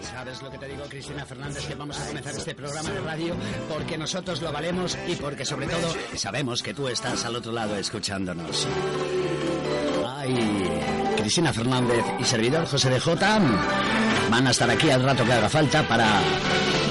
[0.00, 1.66] ¿Sabes lo que te digo, Cristina Fernández?
[1.66, 3.34] Que vamos a comenzar este programa de radio
[3.68, 7.76] porque nosotros lo valemos y porque sobre todo sabemos que tú estás al otro lado
[7.76, 8.68] escuchándonos.
[10.16, 10.36] Ay,
[11.16, 13.40] Cristina Fernández y servidor José de J
[14.30, 16.20] van a estar aquí al rato que haga falta para,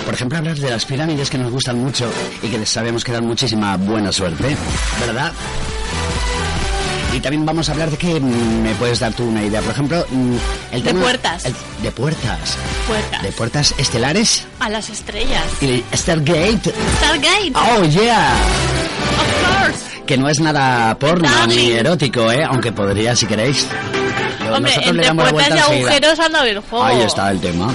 [0.06, 2.12] por ejemplo, hablar de las pirámides que nos gustan mucho
[2.42, 4.56] y que sabemos que dan muchísima buena suerte,
[5.00, 5.32] ¿verdad?
[7.14, 9.62] Y también vamos a hablar de que mm, me puedes dar tú una idea.
[9.62, 10.36] Por ejemplo, mm,
[10.72, 11.02] el De tema.
[11.02, 11.46] puertas.
[11.46, 12.58] el- de puertas.
[12.88, 13.22] Puertas.
[13.24, 14.46] De puertas estelares.
[14.60, 15.44] A las estrellas.
[15.62, 16.74] Y Stargate.
[16.98, 17.52] Stargate.
[17.56, 18.34] Oh, yeah.
[19.20, 20.02] Of course.
[20.06, 21.56] Que no es nada porno Darling.
[21.56, 22.44] ni erótico, ¿eh?
[22.44, 23.66] Aunque podría si queréis.
[24.46, 26.86] Yo- Hombre, nosotros le entre damos la puertas y agujeros anda el juego.
[26.86, 27.74] Ahí está el tema.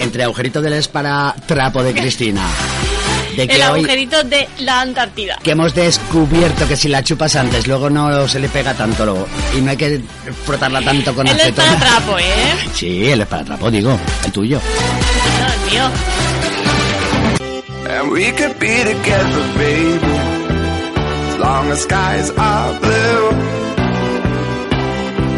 [0.00, 2.46] Entre agujerito del es para trapo de Cristina.
[3.38, 5.38] De que El hoy agujerito de la Antártida.
[5.42, 9.28] que hemos descubierto que si la chupas antes, luego no se le pega tanto luego.
[9.56, 10.00] Y no hay que
[10.44, 11.72] frotarla tanto con El acetona.
[11.74, 12.24] esparatrapo, ¿eh?
[12.74, 14.60] Sí, el esparatrapo, digo, el tuyo.
[15.40, 15.90] No, el mío.
[17.90, 20.18] And we could be together, baby,
[21.30, 23.30] as long as skies are blue.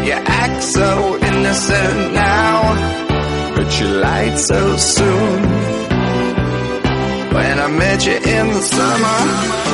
[0.05, 2.75] You act so innocent now,
[3.55, 5.60] but you lied so soon.
[7.33, 9.71] When I met you in the summer.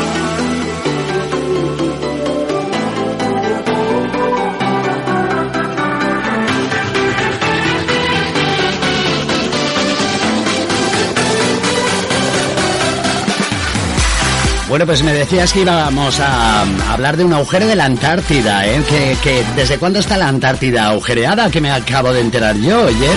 [14.70, 18.84] Bueno, pues me decías que íbamos a, hablar de un agujero de la Antártida, ¿eh?
[18.88, 21.50] Que, que ¿Desde cuándo está la Antártida agujereada?
[21.50, 23.08] Que me acabo de enterar yo, oye.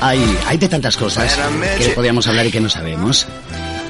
[0.00, 1.36] Hay, hay de tantas cosas
[1.78, 3.26] que podíamos hablar y que no sabemos.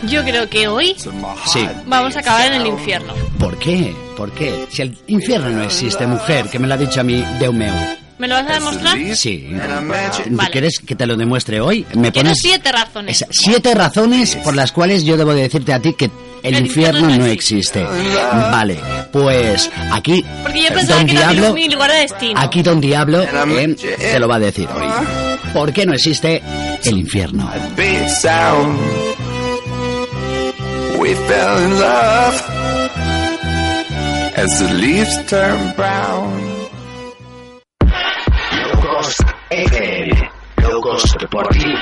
[0.08, 1.68] Yo creo que hoy Sí.
[1.86, 3.12] vamos a acabar en el infierno.
[3.38, 3.94] ¿Por qué?
[4.16, 4.66] ¿Por qué?
[4.70, 7.74] Si el infierno no existe, mujer, que me lo ha dicho a mí Deumeu.
[8.18, 8.96] ¿Me lo vas a demostrar?
[9.14, 9.50] Sí.
[10.30, 10.50] Vale.
[10.50, 11.84] ¿Quieres que te lo demuestre hoy?
[11.94, 13.16] Me Quiero pones siete razones.
[13.16, 16.06] esa- siete razones por las cuales yo debo de decirte a ti que
[16.42, 17.84] el, El infierno infierno no existe.
[17.84, 18.78] Vale,
[19.12, 22.40] pues aquí Porque yo pensaba Don que era Diablo, mi lugar de destino.
[22.40, 24.86] aquí Don Diablo eh, te lo va a decir hoy.
[25.56, 26.42] ¿Por qué no existe
[26.84, 27.50] el infierno?
[27.76, 28.78] Big sound.
[30.98, 32.42] We fell in love
[34.36, 36.68] as the leaves turn brown.
[38.52, 39.16] Locos
[39.48, 40.30] FM,
[40.62, 41.74] locos por ti,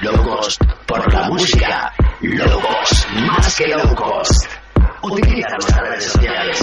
[0.00, 4.28] locos por la música, locos más que locos.
[5.04, 6.58] Utiliza nuestras redes sociales.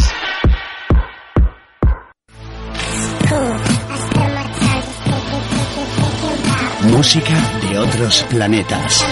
[6.91, 9.05] Música de otros planetas.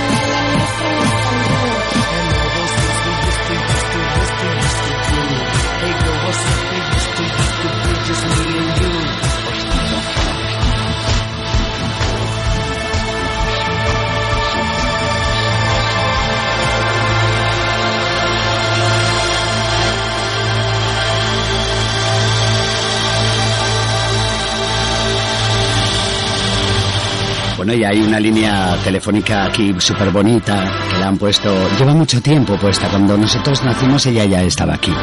[27.58, 31.52] Bueno, y hay una línea telefónica aquí súper bonita que la han puesto.
[31.80, 32.88] Lleva mucho tiempo puesta.
[32.88, 34.94] Cuando nosotros nacimos, ella ya estaba aquí.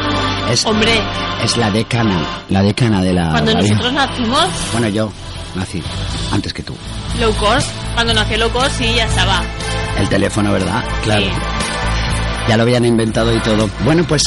[0.49, 0.93] Es, Hombre,
[1.43, 2.17] es la decana,
[2.49, 3.31] la decana de la.
[3.31, 3.67] cuando radio.
[3.69, 5.11] nosotros nacimos, Bueno, yo
[5.55, 5.83] nací
[6.31, 6.73] antes que tú.
[7.19, 9.41] low cost, cuando nació low cost, sí, ya estaba.
[9.99, 10.81] El teléfono, ¿verdad?
[11.03, 11.25] Claro.
[11.25, 11.31] Sí.
[12.47, 13.67] Ya lo habían inventado y todo.
[13.83, 14.23] Bueno, pues.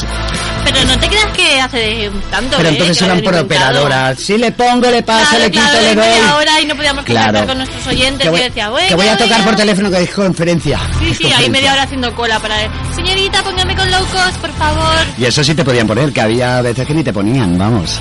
[0.65, 2.73] Pero no te creas que hace tanto, Pero ¿eh?
[2.73, 3.71] entonces eran por habían inventado.
[3.85, 4.15] operadora.
[4.15, 6.05] Si le pongo, le paso, Claro, le quito, claro, le doy.
[6.05, 7.45] media hora y no podíamos Claro.
[7.47, 9.45] con nuestros oyentes Que voy, y decía, bueno, que voy a tocar venga".
[9.45, 10.79] por teléfono que es conferencia.
[10.99, 12.55] Sí, Es sí, ahí media hora haciendo cola para...
[12.93, 14.95] Señorita, póngame con low cost, por favor.
[15.17, 17.99] Y eso sí te podían poner, que había veces que ni te ponían, vamos.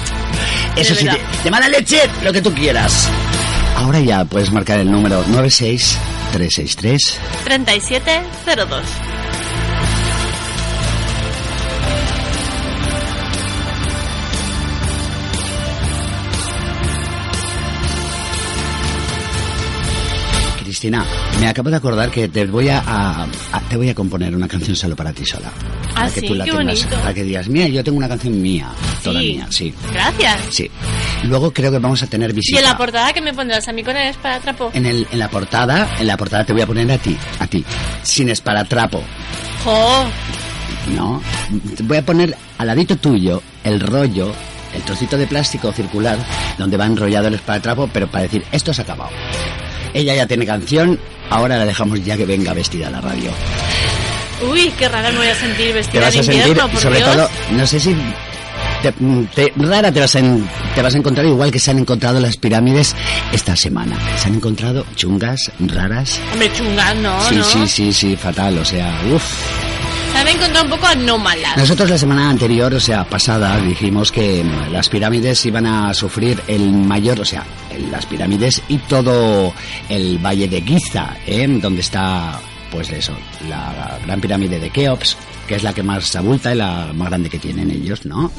[0.75, 1.07] Eso sí,
[1.43, 3.09] te, mala leche, lo que tú quieras.
[3.77, 7.19] Ahora ya puedes marcar el número 96363.
[7.45, 8.83] 3702.
[20.79, 21.05] Cristina,
[21.41, 24.47] me acabo de acordar que te voy a, a- a- te voy a componer una
[24.47, 25.51] canción solo para ti sola.
[25.91, 27.01] Ah, para que sí, tú la qué tengas, bonito.
[27.01, 28.69] para que digas, mira, yo tengo una canción mía,
[29.03, 29.27] toda Sí.
[29.33, 29.75] mía, sí.
[29.93, 30.39] Gracias.
[30.51, 30.71] Sí.
[31.25, 32.61] Luego creo que vamos a tener ¿Y visita.
[32.61, 34.71] en la portada que me pondrás a mí con el esparatrapo?
[34.73, 37.47] en, el, en la portada, en la portada te voy a poner a ti, a
[37.49, 37.65] ti,
[38.05, 39.03] sin esparatrapo.
[39.65, 40.05] ¡Jo!
[40.95, 41.21] No,
[41.83, 44.33] voy a poner al ladito tuyo el rollo,
[44.77, 46.17] el trocito de plástico circular
[46.57, 49.11] donde va enrollado el esparatrapo, pero para decir, esto se ha acabado.
[49.95, 50.99] Ella ya tiene canción,
[51.31, 53.31] ahora la dejamos ya que venga vestida a la radio.
[54.51, 56.81] Uy, qué rara me voy a sentir Te vestida vas de a sentir, invierno, por
[56.81, 57.11] sobre Dios.
[57.13, 57.97] todo, no sé si
[58.83, 58.93] te-
[59.35, 60.29] te- rara te vas, a, te
[60.77, 62.95] te vas a encontrar igual que se han encontrado las pirámides
[63.33, 63.97] esta semana.
[64.17, 66.21] Se han encontrado chungas, raras.
[66.33, 67.45] Hombre, chungas, no, Sí, ¿no?
[67.45, 69.25] sí, sí, sí, fatal, o sea, uff.
[70.13, 71.57] Se encontrado un poco anómalas.
[71.57, 76.41] Nosotros la semana anterior, o sea, pasada, dijimos que mm, las pirámides iban a sufrir
[76.47, 77.45] el mayor, o sea,
[77.91, 79.53] las pirámides y todo
[79.89, 81.47] el valle de Giza, ¿eh?
[81.61, 82.39] donde está,
[82.71, 83.13] pues eso,
[83.49, 85.17] la gran pirámide de Keops,
[85.47, 88.31] que es la que más abulta y la más grande que tienen ellos, ¿no?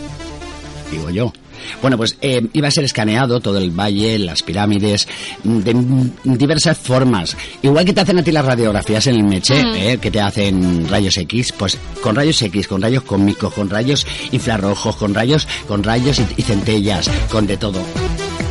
[0.92, 1.34] Digo yo.
[1.82, 5.08] Bueno, pues eh, iba a ser escaneado todo el valle, las pirámides,
[5.44, 7.36] mm, de mm, diversas formas.
[7.62, 10.88] Igual que te hacen a ti las radiografías en el Meche, eh, que te hacen
[10.90, 15.84] rayos X, pues con rayos X, con rayos cósmicos, con rayos infrarrojos, con rayos, con
[15.84, 17.80] rayos y, y centellas, con de todo,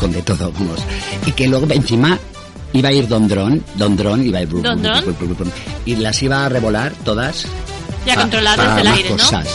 [0.00, 0.80] con de todo, vamos.
[1.26, 2.18] Y que luego encima
[2.72, 5.52] iba a ir Don Dron, Don Dron iba a ir ¿Don Dron?
[5.86, 7.46] y las iba a revolar todas.
[8.06, 9.16] Ya pa- controladas para del más aire, ¿no?
[9.16, 9.48] cosas.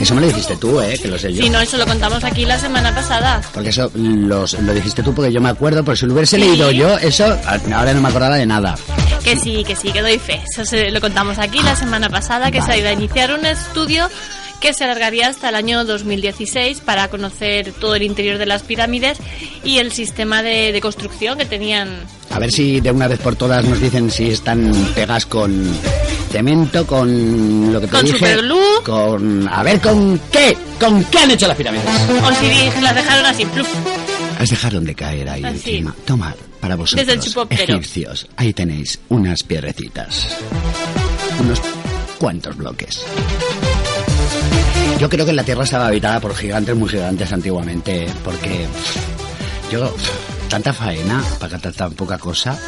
[0.00, 1.42] Eso me lo dijiste tú, eh, que lo sé yo.
[1.42, 3.40] Si no, eso lo contamos aquí la semana pasada.
[3.54, 6.42] Porque eso los, lo dijiste tú porque yo me acuerdo, por si lo hubiese Sí.
[6.42, 7.24] leído yo, eso
[7.74, 8.74] ahora no me acordaba de nada.
[9.24, 10.42] Que sí, que sí, que doy fe.
[10.52, 14.08] Eso se- lo contamos aquí la semana pasada, que se iba a iniciar un estudio
[14.66, 19.16] que se alargaría hasta el año 2016 para conocer todo el interior de las pirámides
[19.62, 22.00] y el sistema de, de construcción que tenían.
[22.30, 25.72] A ver si de una vez por todas nos dicen si están pegas con
[26.32, 28.82] cemento, con lo que te Con dije, superglue.
[28.84, 31.84] con a ver con qué, con qué han hecho las pirámides.
[32.24, 33.68] O si las dejaron así, pluf.
[34.40, 35.56] Las dejaron de caer ahí Así.
[35.58, 35.94] encima.
[36.04, 40.26] Tomad para vosotros, Desde el egipcios, ahí tenéis unas piedrecitas,
[41.38, 41.60] unos
[42.18, 43.00] cuantos bloques.
[44.98, 48.08] Yo creo que la Tierra estaba habitada por gigantes muy gigantes antiguamente, ¿eh?
[48.24, 48.66] porque
[49.70, 49.94] yo
[50.48, 52.58] tanta faena para tan, tan poca cosa,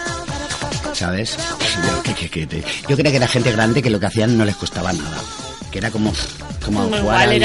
[0.92, 1.36] ¿sabes?
[1.82, 2.02] Yo,
[2.88, 5.16] yo creo que era gente grande que lo que hacían no les costaba nada,
[5.70, 6.12] que era como
[6.64, 7.42] como jugar al-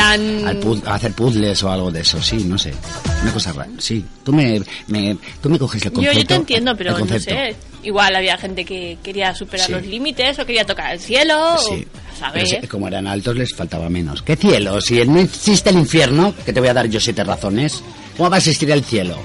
[0.86, 2.74] a hacer puzzles o algo de eso, sí, no sé,
[3.22, 4.04] una cosa rara, sí.
[4.24, 6.20] Tú me, me tú me coges el Yo, concepto.
[6.20, 7.56] yo te entiendo, pero no sé.
[7.84, 9.72] Igual había gente que quería superar Sí.
[9.74, 11.58] los límites o quería tocar el cielo.
[11.60, 11.86] Sí.
[12.16, 12.50] O, ¿sabes?
[12.50, 14.22] Pero si- como eran altos les faltaba menos.
[14.22, 14.80] ¿Qué cielo?
[14.82, 17.84] Si no existe el infierno, que te voy a dar yo siete razones,
[18.18, 19.18] ¿cómo va a existir el cielo?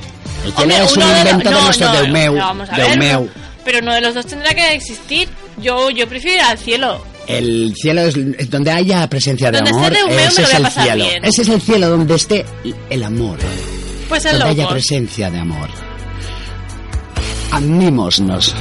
[0.44, 2.34] El cielo Hombre, es un de- invento de no, nuestro no, Deumeu.
[2.34, 3.20] no, a Deumeu.
[3.22, 3.30] ver,
[3.64, 5.28] Pero uno de los dos tendrá que existir.
[5.60, 7.04] Yo, yo prefiero ir al cielo.
[7.26, 8.14] El cielo es,
[8.50, 9.92] donde haya presencia de Donde amor.
[9.92, 11.04] Deumeu me ese es el cielo.
[11.04, 11.24] bien.
[11.24, 12.44] Ese es el cielo donde esté
[12.88, 13.38] el amor.
[14.08, 14.72] Pues es donde haya loco.
[14.74, 15.68] presencia de amor.
[17.52, 18.54] Animémonos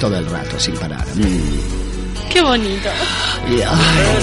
[0.00, 1.06] todo el rato sin parar.
[1.14, 2.28] Mm.
[2.30, 2.88] Qué bonito.
[3.48, 4.18] Y, ay,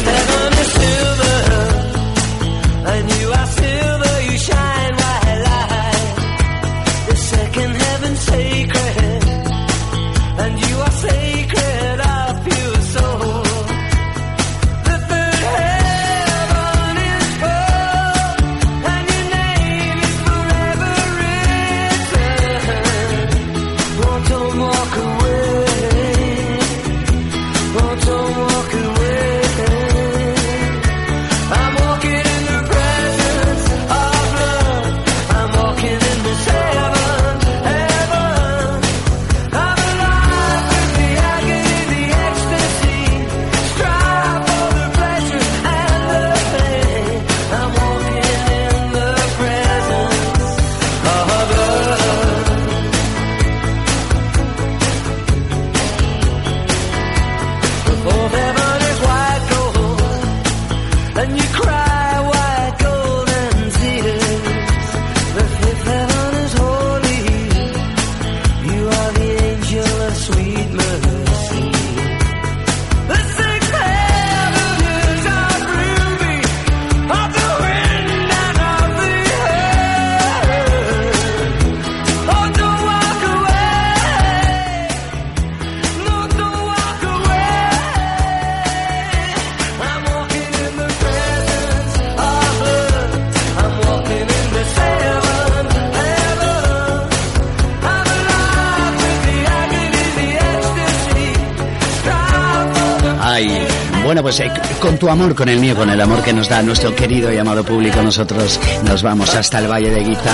[104.85, 107.37] con tu amor, con el mío, con el amor que nos da nuestro querido y
[107.37, 110.31] amado público, nosotros nos vamos hasta el Valle de Giza,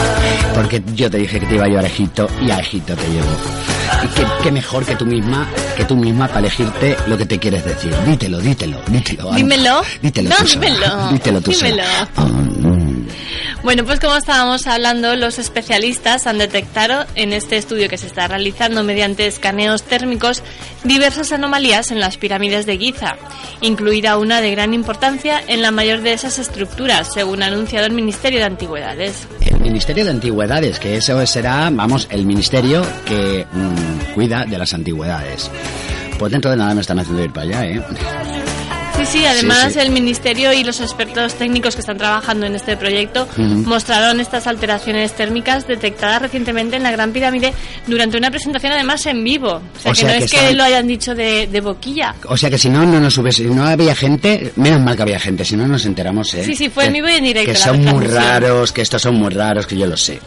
[0.54, 3.08] porque yo te dije que te iba a llevar a Egipto y a Egipto te
[3.08, 3.30] llevo.
[4.14, 7.64] Qué, qué mejor que tú misma, que tú misma para elegirte lo que te quieres
[7.64, 7.96] decir.
[8.06, 9.32] Dítelo, dítelo, dítelo.
[9.32, 9.84] Dímelo.
[10.02, 11.08] Dítelo No, tú dímelo.
[11.14, 11.70] Dítelo tú sola.
[11.70, 11.84] Dímelo.
[12.18, 13.08] Ah, mm.
[13.64, 18.28] Bueno, pues como estábamos hablando, los especialistas han detectado en este estudio que se está
[18.28, 20.42] realizando mediante escaneos térmicos
[20.84, 23.18] diversas anomalías en las pirámides de Giza,
[23.62, 27.94] incluida una de gran importancia en la mayor de esas estructuras, según ha anunciado el
[27.94, 29.28] Ministerio de Antigüedades.
[29.40, 34.74] El Ministerio de Antigüedades, que eso será, vamos, el ministerio que mm, cuida de las
[34.74, 35.50] antigüedades.
[36.18, 37.82] Pues dentro de nada me están haciendo ir para allá, ¿eh?
[39.06, 39.80] Sí, sí, además sí.
[39.80, 45.14] el Ministerio y los expertos técnicos que están trabajando en este proyecto mostraron estas alteraciones
[45.14, 47.54] térmicas detectadas recientemente en la Gran Pirámide
[47.88, 49.62] durante una presentación además en vivo.
[49.76, 52.16] O sea, O que no que es que estaban- lo hayan dicho de, de boquilla.
[52.28, 55.20] O sea que si no, no nos hubiese, no había gente, menos mal que había
[55.20, 56.44] gente, si no nos enteramos, ¿eh?
[56.46, 59.16] Sí, sí, fue en vivo y en directo Que son muy raros, que estos son
[59.16, 60.20] muy raros, que yo lo sé.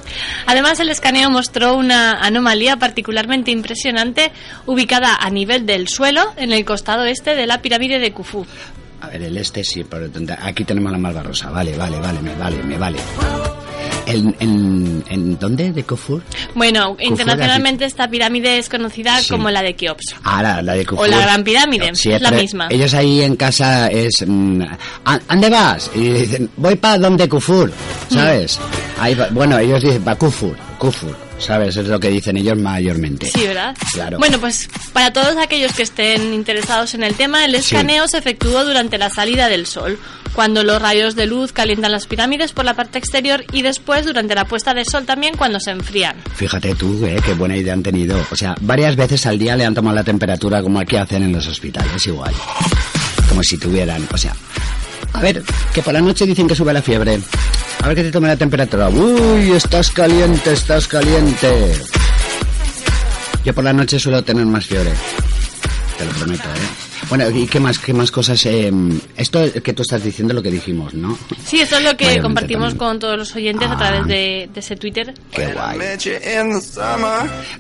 [0.46, 4.32] Además, el escaneo mostró una anomalía particularmente impresionante
[4.66, 8.46] ubicada a nivel del suelo en el costado este de la pirámide de Khufu.
[9.04, 10.06] A ver, el este sí, pero
[10.42, 11.50] aquí tenemos la malvarrosa.
[11.50, 12.98] Vale, vale, vale, me vale, me vale.
[14.06, 15.72] ¿En, en, en dónde?
[15.72, 16.22] ¿De Kofur?
[16.54, 19.30] Bueno, internacionalmente esta pirámide es conocida Sí.
[19.30, 20.14] como la de Keops.
[20.24, 21.04] Ah, la, la de Kufur.
[21.04, 22.68] O la Gran Pirámide, es la misma.
[22.70, 24.22] Ellos ahí en casa es...
[24.26, 24.60] mm,
[25.06, 25.90] ¿A dónde vas?
[25.94, 27.72] Y dicen, voy para donde Kufur,
[28.10, 28.58] ¿sabes?
[29.00, 31.76] Ahí va- bueno, ellos dicen, para Kufur, Kufur, ¿sabes?
[31.76, 33.26] Es lo que dicen ellos mayormente.
[33.30, 33.76] Sí, ¿verdad?
[33.92, 34.18] Claro.
[34.18, 37.74] Bueno, pues para todos aquellos que estén interesados en el tema, el Sí.
[37.74, 39.98] escaneo se efectuó durante la salida del sol,
[40.34, 44.34] cuando los rayos de luz calientan las pirámides por la parte exterior y después durante
[44.34, 46.16] la puesta de sol también cuando se enfrían.
[46.34, 47.16] Fíjate tú, ¿eh?
[47.24, 48.16] Qué buena idea han tenido.
[48.30, 51.32] O sea, varias veces al día le han tomado la temperatura como aquí hacen en
[51.32, 52.34] los hospitales, igual.
[53.28, 54.34] Como si tuvieran, o sea...
[55.14, 55.42] A ver,
[55.72, 57.18] que por la noche dicen que sube la fiebre.
[57.82, 58.88] A ver que te tome la temperatura.
[58.88, 61.72] Uy, estás caliente, estás caliente.
[63.44, 64.90] Yo por la noche suelo tener más fiebre.
[65.98, 66.84] Te lo prometo, ¿eh?
[67.10, 68.44] Bueno, ¿y qué más, qué más cosas?
[68.46, 68.72] eh,
[69.16, 71.16] esto que tú estás diciendo es lo que dijimos, ¿no?
[71.44, 72.78] Sí, eso es lo que Mayormente compartimos también.
[72.78, 75.12] con todos los oyentes a través de, de ese Twitter.
[75.30, 75.78] Qué guay.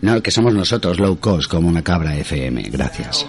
[0.00, 2.62] No, que somos nosotros, low cost, como una cabra FM.
[2.70, 3.26] Gracias.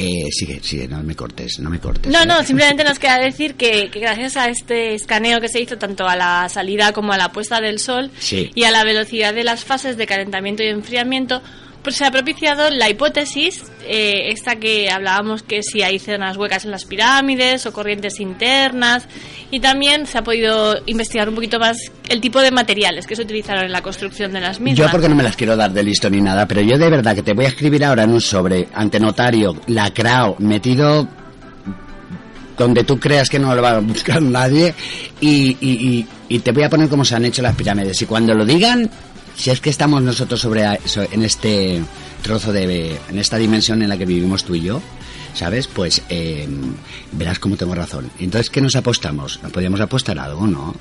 [0.00, 2.12] Eh, sigue, sigue, no me cortes, no me cortes.
[2.12, 5.60] No, no, Eh, simplemente nos queda decir que, que gracias a este escaneo que se
[5.60, 8.50] hizo tanto a la salida como a la puesta del sol Sí.
[8.54, 11.42] y a la velocidad de las fases de calentamiento y enfriamiento,
[11.82, 16.64] pues se ha propiciado la hipótesis, eh, esta que hablábamos que si hay zonas huecas
[16.64, 19.06] en las pirámides o corrientes internas,
[19.50, 23.22] y también se ha podido investigar un poquito más el tipo de materiales que se
[23.22, 24.86] utilizaron en la construcción de las mismas.
[24.86, 27.14] Yo porque no me las quiero dar de listo ni nada, pero yo de verdad
[27.14, 31.08] que te voy a escribir ahora en un sobre ante notario, lacrao, metido
[32.56, 34.74] donde tú creas que no lo va a buscar nadie
[35.20, 38.02] y, y- y- y te voy a poner cómo se han hecho las pirámides.
[38.02, 38.90] Y cuando lo digan,
[39.38, 41.80] si es que estamos nosotros sobre en este
[42.22, 44.82] trozo de en esta dimensión en la que vivimos tú y yo,
[45.32, 45.66] ¿sabes?
[45.68, 46.46] Pues eh,
[47.12, 48.10] verás cómo tengo razón.
[48.18, 49.40] Entonces, ¿qué nos apostamos?
[49.42, 50.74] ¿Nos podríamos apostar algo, no?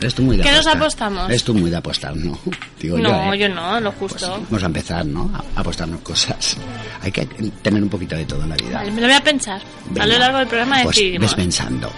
[0.00, 0.76] Eres tú muy de ¿Qué nos apostar.
[0.76, 1.28] apostamos?
[1.28, 2.38] Eres tú muy de apostar, ¿no?
[2.80, 3.38] Digo no, ¿eh?
[3.38, 4.40] yo no, lo Pues justo.
[4.48, 5.30] vamos a empezar, ¿no?
[5.34, 6.56] A apostarnos cosas.
[7.02, 7.26] Hay que
[7.62, 8.74] tener un poquito de todo en la vida.
[8.78, 9.60] Vale, me lo voy a pensar.
[9.90, 10.04] Venga.
[10.04, 11.30] a lo largo del programa pues decidimos.
[11.30, 11.90] ves pensando.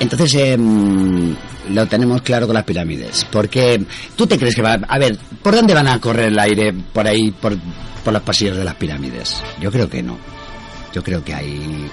[0.00, 1.34] Entonces, em,
[1.70, 3.26] lo tenemos claro con las pirámides.
[3.30, 3.82] Porque
[4.14, 4.74] tú te crees que va...
[4.88, 7.56] A ver, ¿por dónde van a correr el aire por ahí, por,
[8.04, 9.42] por los pasillos de las pirámides?
[9.60, 10.18] Yo creo que no.
[10.92, 11.90] Yo creo que hay...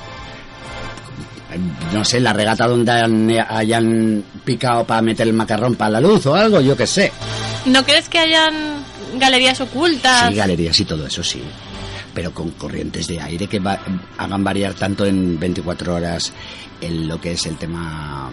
[1.94, 6.26] No sé, la regata donde han- hayan picado para meter el macarrón para la luz
[6.26, 7.12] o algo, yo qué sé.
[7.66, 8.54] ¿No crees que hayan
[9.20, 10.30] galerías ocultas?
[10.30, 11.42] Sí, galerías y todo eso sí.
[12.14, 13.80] Pero con corrientes de aire que va-
[14.18, 16.32] hagan variar tanto en 24 horas
[16.82, 18.30] en lo que es el tema,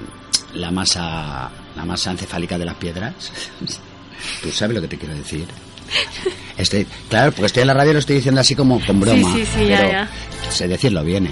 [0.55, 3.15] la masa, la masa encefálica de las piedras.
[4.43, 5.47] ¿Tú sabes lo que te quiero decir?
[6.59, 9.33] Estoy, claro, porque estoy en la radio y lo estoy diciendo así como con broma.
[9.35, 10.09] Sí, sí, pero ya.
[10.51, 11.31] sé decirlo bien, ¿eh?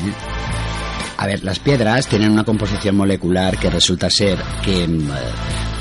[1.18, 4.88] A ver, las piedras tienen una composición molecular que resulta ser que eh,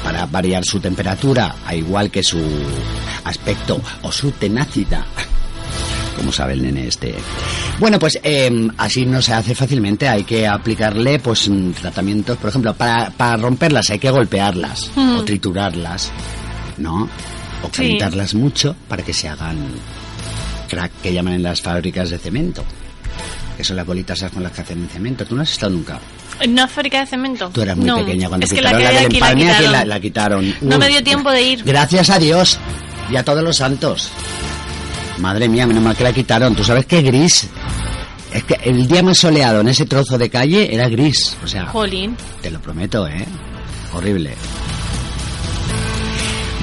[0.04, 2.40] para variar su temperatura, a igual que su
[3.24, 5.06] aspecto o su tenacidad,
[6.18, 7.16] como sabe el nene este.
[7.80, 12.50] Bueno, pues eh, así no se hace fácilmente, hay que aplicarle pues mm, tratamientos, por
[12.50, 15.18] ejemplo, para, para romperlas hay que golpearlas Mm.
[15.18, 16.12] o triturarlas,
[16.78, 17.04] ¿no?
[17.64, 17.72] O Sí.
[17.84, 19.58] calentarlas mucho para que se hagan
[20.70, 22.64] crack que llaman en las fábricas de cemento.
[23.56, 25.26] Que son las bolitas esas con las que hacen el cemento.
[25.26, 26.00] ¿Tú no has estado nunca?
[26.40, 27.50] ¿En una fábrica de cemento?
[27.52, 29.44] Tú eras muy No, pequeña cuando es la quitaron que la, hay del la empalme,
[29.50, 29.72] aquí quitaron.
[29.72, 30.56] la, la quitaron.
[30.62, 31.64] No me dio tiempo de ir.
[31.64, 32.60] Gracias a Dios
[33.10, 34.12] y a todos los santos.
[35.20, 36.56] Madre mía, menos mal que la quitaron.
[36.56, 37.48] ¿Tú sabes qué gris?
[38.34, 41.36] Es que el día más soleado en ese trozo de calle era gris.
[41.44, 42.16] O sea, Jolín.
[42.42, 43.26] te lo prometo, ¿eh?
[43.94, 44.32] Horrible.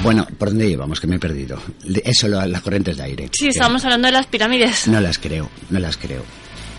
[0.03, 0.99] Bueno, ¿por dónde íbamos?
[0.99, 1.59] Que me he perdido.
[2.03, 3.29] Eso, lo- las corrientes de aire.
[3.31, 4.87] Sí, estábamos hablando de las pirámides.
[4.87, 6.23] No las creo, no las creo.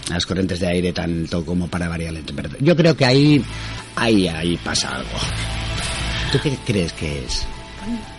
[0.09, 2.61] Las corrientes de aire tanto como para variar la temperatura.
[2.63, 3.45] Yo creo que ahí,
[3.97, 5.09] ahí, ahí pasa algo.
[6.31, 7.45] ¿Tú qué crees que es?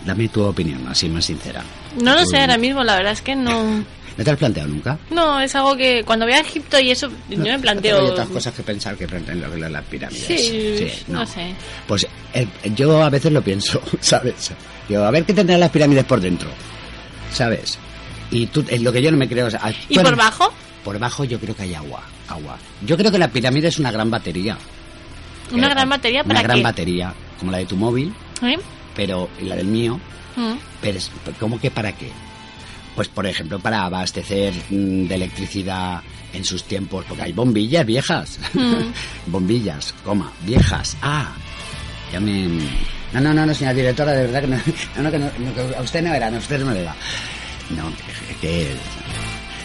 [0.04, 1.62] Dame tu opinión, así más sincera.
[2.02, 3.84] No lo sé ahora mismo, la verdad es que no.
[4.16, 4.98] ¿No te has planteado nunca?
[5.10, 8.04] No, es algo que cuando voy a Egipto y eso, yo me Hay planteo.
[8.04, 10.24] otras cosas que pensar que en lo que las pirámides.
[10.26, 11.54] Sí, no sé.
[11.86, 14.50] Pues eh, yo a veces lo pienso, ¿sabes?
[14.88, 16.48] Yo, a ver qué tendrán las pirámides por dentro,
[17.32, 17.78] ¿sabes?
[18.30, 19.46] Y tú, es lo que yo no me creo.
[19.46, 20.52] o sea, ¿Y bueno, por bajo?
[20.84, 22.58] Por bajo yo creo que hay agua, agua.
[22.84, 24.56] Yo creo que la pirámide es una gran batería.
[25.52, 26.62] Una Eh, gran batería Una para gran qué?
[26.64, 28.58] batería, como la de tu móvil, ¿Eh?
[28.96, 29.98] pero la del mío,
[30.38, 30.58] Mm.
[30.80, 32.10] pero es, ¿cómo que para qué?
[32.94, 36.00] Pues por ejemplo para abastecer mm, de electricidad
[36.32, 38.92] en sus tiempos, porque hay bombillas viejas, Mm.
[39.26, 40.96] bombillas, coma, viejas.
[41.02, 41.32] Ah,
[42.12, 42.48] ya me...
[43.12, 44.56] No, no, no, no, señora directora, de verdad que no,
[44.96, 46.82] no, no, que, no, no, que a usted no era, no, a usted no le
[46.82, 46.94] da.
[47.70, 47.90] No,
[48.40, 48.76] que, que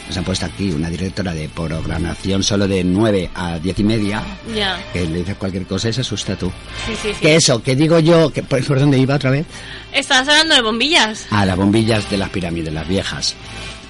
[0.07, 4.23] nos han puesto aquí una directora de programación solo de 9 a 10 y media,
[4.55, 4.77] Ya.
[4.91, 6.51] que le dices cualquier cosa y se asusta tú.
[6.85, 7.19] Sí, sí, sí.
[7.21, 9.45] Que eso, que digo yo, que ¿por, por dónde iba otra vez?
[9.93, 11.25] Estás hablando de bombillas.
[11.31, 13.35] Ah, las bombillas de las pirámides, las viejas.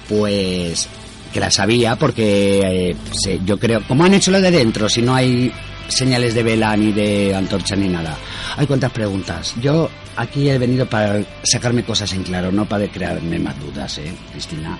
[0.08, 0.88] Pues
[1.32, 5.02] que las sabía porque eh, se- yo creo, ¿cómo han hecho lo de dentro si
[5.02, 5.52] no hay
[5.88, 8.16] señales de vela ni de antorcha ni nada?
[8.56, 9.54] Hay cuántas preguntas.
[9.60, 14.12] Yo aquí he venido para sacarme cosas en claro, no para crearme más dudas, ¿eh,
[14.32, 14.78] Cristina?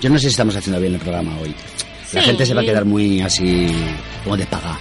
[0.00, 1.54] Yo no sé si estamos haciendo bien el programa hoy.
[2.12, 2.26] La Sí.
[2.26, 3.66] gente se va a quedar muy así,
[4.22, 4.78] como de paga,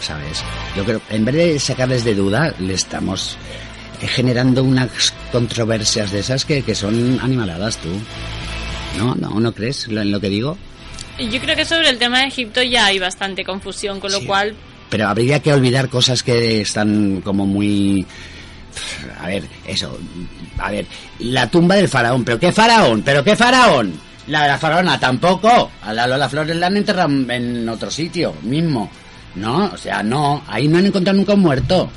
[0.00, 0.42] ¿sabes?
[0.76, 3.36] Yo creo, en vez de sacarles de duda, le estamos
[4.00, 7.88] eh, generando unas controversias de esas que, que son animaladas, tú.
[8.98, 9.14] ¿No?
[9.14, 10.56] ¿No, ¿No crees en lo que digo?
[11.18, 14.26] Yo creo que sobre el tema de Egipto ya hay bastante confusión, con lo Sí.
[14.26, 14.54] cual
[14.90, 18.04] Pero habría que olvidar cosas que están como muy...
[19.20, 19.98] A ver, eso.
[20.58, 20.84] A ver,
[21.20, 22.24] la tumba del faraón.
[22.24, 23.02] ¿Pero qué faraón?
[23.02, 23.94] ¿Pero qué faraón?
[24.28, 25.70] La de la faraona tampoco.
[25.82, 28.90] A la Lola Flores la han enterrado en otro sitio mismo.
[29.34, 30.42] No, o sea, no.
[30.48, 31.90] Ahí no han encontrado nunca un muerto.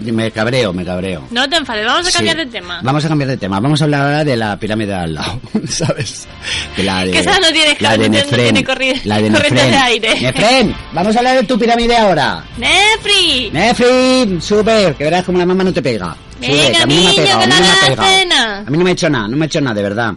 [0.00, 1.26] Me cabreo, me cabreo.
[1.32, 1.84] no te enfades.
[1.84, 2.16] Vamos a Sí.
[2.18, 2.80] cambiar de tema.
[2.84, 3.58] Vamos a cambiar de tema.
[3.58, 6.28] Vamos a hablar ahora de la pirámide de al lado, ¿sabes?
[6.76, 8.64] De la de, Que esa no tiene- la de tiene- no Nefren.
[8.64, 9.54] tiene la de Nefren.
[9.72, 10.20] de aire.
[10.20, 12.44] Nefren, vamos a hablar de tu pirámide ahora.
[12.58, 13.50] ¡Nefri!
[13.52, 16.14] Nefrin, super, que verás como la mamá no te pega.
[16.42, 18.08] Sube, Venga, que a mí no me ha pegado, a mí no me ha pegado.
[18.08, 18.58] cena.
[18.66, 20.14] A mí no me ha hecho nada, no me ha hecho nada, de verdad.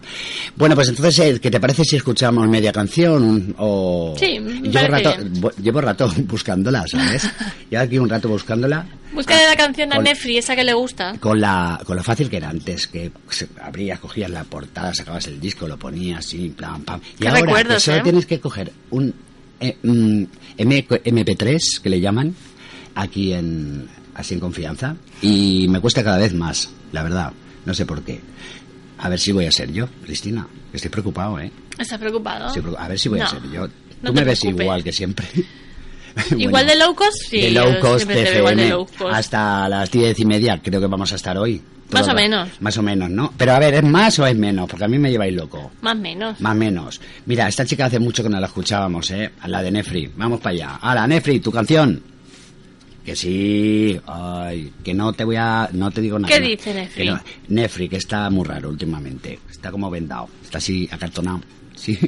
[0.56, 4.16] Bueno, pues entonces, ¿qué te parece si escuchamos media canción un- o...?
[4.20, 5.16] Sí, me llevo rato,
[5.62, 7.30] llevo rato buscándola, ¿sabes?
[7.70, 8.86] Llevo aquí un rato buscándola.
[9.14, 11.16] Búscale la canción a Nefri, esa que le gusta.
[11.20, 13.12] Con, la, con lo fácil que era antes, que
[13.62, 17.00] abrías, cogías la portada, sacabas el disco, lo ponías así, plan, pam.
[17.18, 18.02] Y Qué ahora recuerdos, solo ¿eh?
[18.04, 19.14] tienes que coger un
[19.62, 20.24] eh, mm,
[20.58, 22.36] M- MP3, que le llaman,
[22.96, 27.32] aquí en así en confianza, y me cuesta cada vez más, la verdad.
[27.66, 28.20] No sé por qué.
[28.98, 30.48] A ver si voy a ser yo, Cristina.
[30.74, 31.52] Estoy preocupado, ¿eh?
[31.78, 32.48] ¿Estás preocupado?
[32.48, 33.62] Estoy preocu- a ver si voy a No, ser yo.
[33.62, 33.74] no Tú
[34.04, 34.64] te me ves preocupes.
[34.64, 35.28] igual que siempre.
[36.38, 37.18] ¿Igual Bueno, de low cost?
[37.30, 39.14] Sí, de low cost igual de low cost.
[39.14, 41.62] hasta las diez y media creo que vamos a estar hoy.
[41.92, 42.50] Más Todo o el- menos.
[42.62, 43.34] Más o menos, ¿no?
[43.38, 44.68] Pero a ver, ¿es más o es menos?
[44.70, 45.72] Porque a mí me lleváis loco.
[45.82, 46.40] Más o menos.
[46.40, 47.02] Más o menos.
[47.26, 49.32] Mira, esta chica hace mucho que no la escuchábamos, ¿eh?
[49.42, 50.10] A la de Nefri.
[50.16, 50.76] Vamos para allá.
[50.82, 52.02] Hala, Nefri, tu canción.
[53.06, 54.00] Que sí.
[54.08, 55.70] Ay, que no te voy a...
[55.74, 56.34] No te digo nada.
[56.34, 57.04] ¿Qué dice Nefri?
[57.06, 59.40] Que no- Nefri, que está muy raro últimamente.
[59.50, 60.28] Está como vendado.
[60.44, 61.42] Está así acartonado.
[61.76, 62.00] Sí.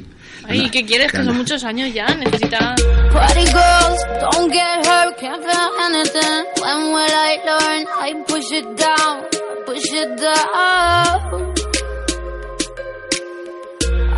[0.44, 1.12] Ay, ¿qué quieres?
[1.12, 2.06] Que son muchos años ya.
[2.14, 2.74] Necesita...
[3.12, 6.44] Party girls, don't get hurt, can't feel anything.
[6.62, 7.86] When will I learn?
[8.00, 9.24] I push it down,
[9.66, 11.67] push it down.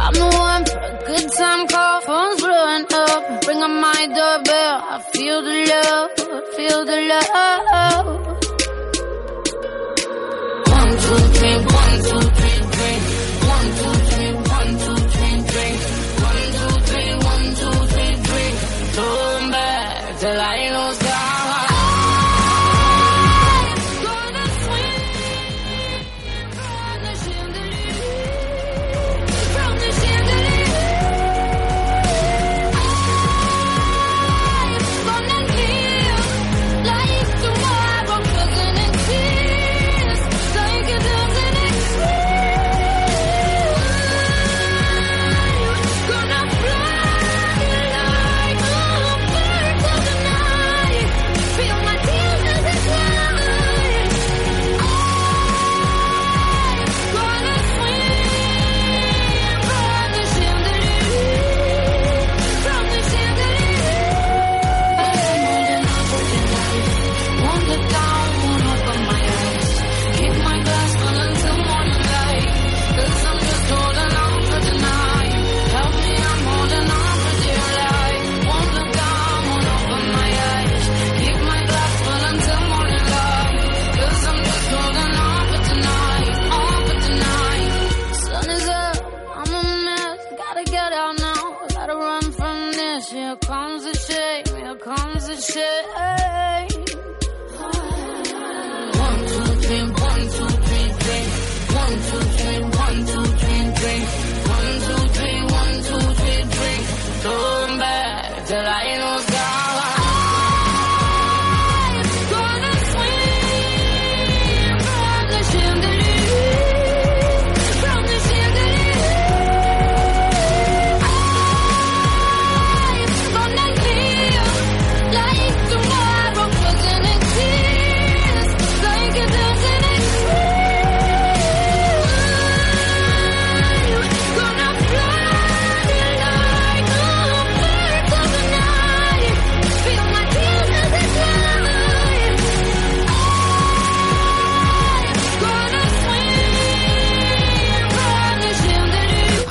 [0.02, 3.42] I'm the one for a good time call, phone's blowing up.
[3.44, 6.10] Bring on my doorbell, I feel the love,
[6.56, 8.06] feel the love.
[10.76, 11.58] One, two, three,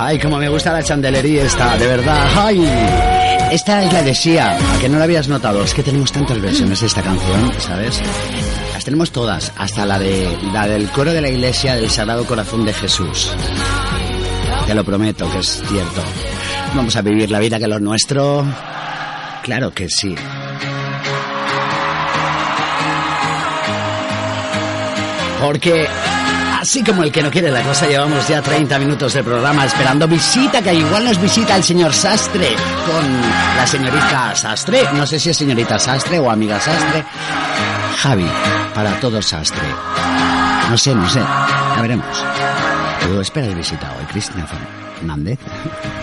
[0.09, 2.27] Ay, como me gusta la chandelería esta, de verdad.
[2.35, 2.67] Ay.
[3.51, 5.63] Esta es la de Sia, que no la habías notado.
[5.63, 8.01] Es que tenemos tantas versiones de esta canción, ¿sabes?
[8.73, 12.65] Las tenemos todas, hasta la de la del coro de la iglesia del Sagrado Corazón
[12.65, 13.31] de Jesús.
[14.65, 16.01] Te lo prometo que es cierto.
[16.73, 18.43] Vamos a vivir la vida que lo nuestro.
[19.43, 20.15] Claro que sí.
[25.39, 25.87] Porque
[26.69, 30.07] así como el que no quiere la cosa, llevamos ya 30 minutos de programa esperando
[30.07, 32.55] visita, que igual nos visita el señor Sastre
[32.85, 33.21] con
[33.57, 34.83] la señorita Sastre.
[34.93, 37.03] No sé si es señorita Sastre o amiga Sastre.
[37.97, 38.27] Javi,
[38.75, 39.67] para todo Sastre.
[40.69, 41.19] No sé, no sé.
[41.75, 42.05] Ya veremos.
[43.01, 45.39] ¿Tú esperas visita hoy, Cristina Fernández?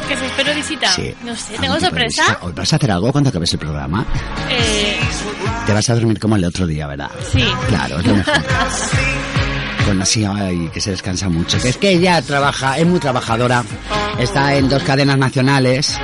[0.09, 0.89] Que se espero visita.
[0.91, 1.15] Sí.
[1.23, 2.39] No sé, ¿Algún ¿tengo sorpresa?
[2.57, 4.05] vas a hacer algo cuando acabes el programa?
[4.51, 4.99] Eh,
[5.65, 7.11] Te vas a dormir como el otro día, ¿verdad?
[7.33, 7.45] sí.
[7.69, 8.35] Claro, es lo mejor.
[9.87, 11.57] Con así ay, que se descansa mucho.
[11.59, 13.63] Es que ella trabaja, es muy trabajadora.
[14.19, 15.97] Está en dos cadenas nacionales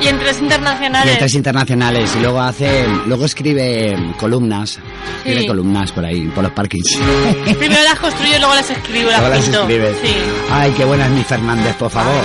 [0.00, 1.12] Y en tres y internacionales.
[1.12, 2.10] en tres internacionales.
[2.16, 4.78] Y luego hace, luego escribe columnas.
[5.18, 5.46] Escribe Sí.
[5.46, 6.98] columnas por ahí, por los parkings.
[7.58, 9.66] Primero las construyo y luego las escribo, las Luego.
[10.02, 10.14] Sí.
[10.50, 12.22] Ay, qué buena es mi Fernández, por favor.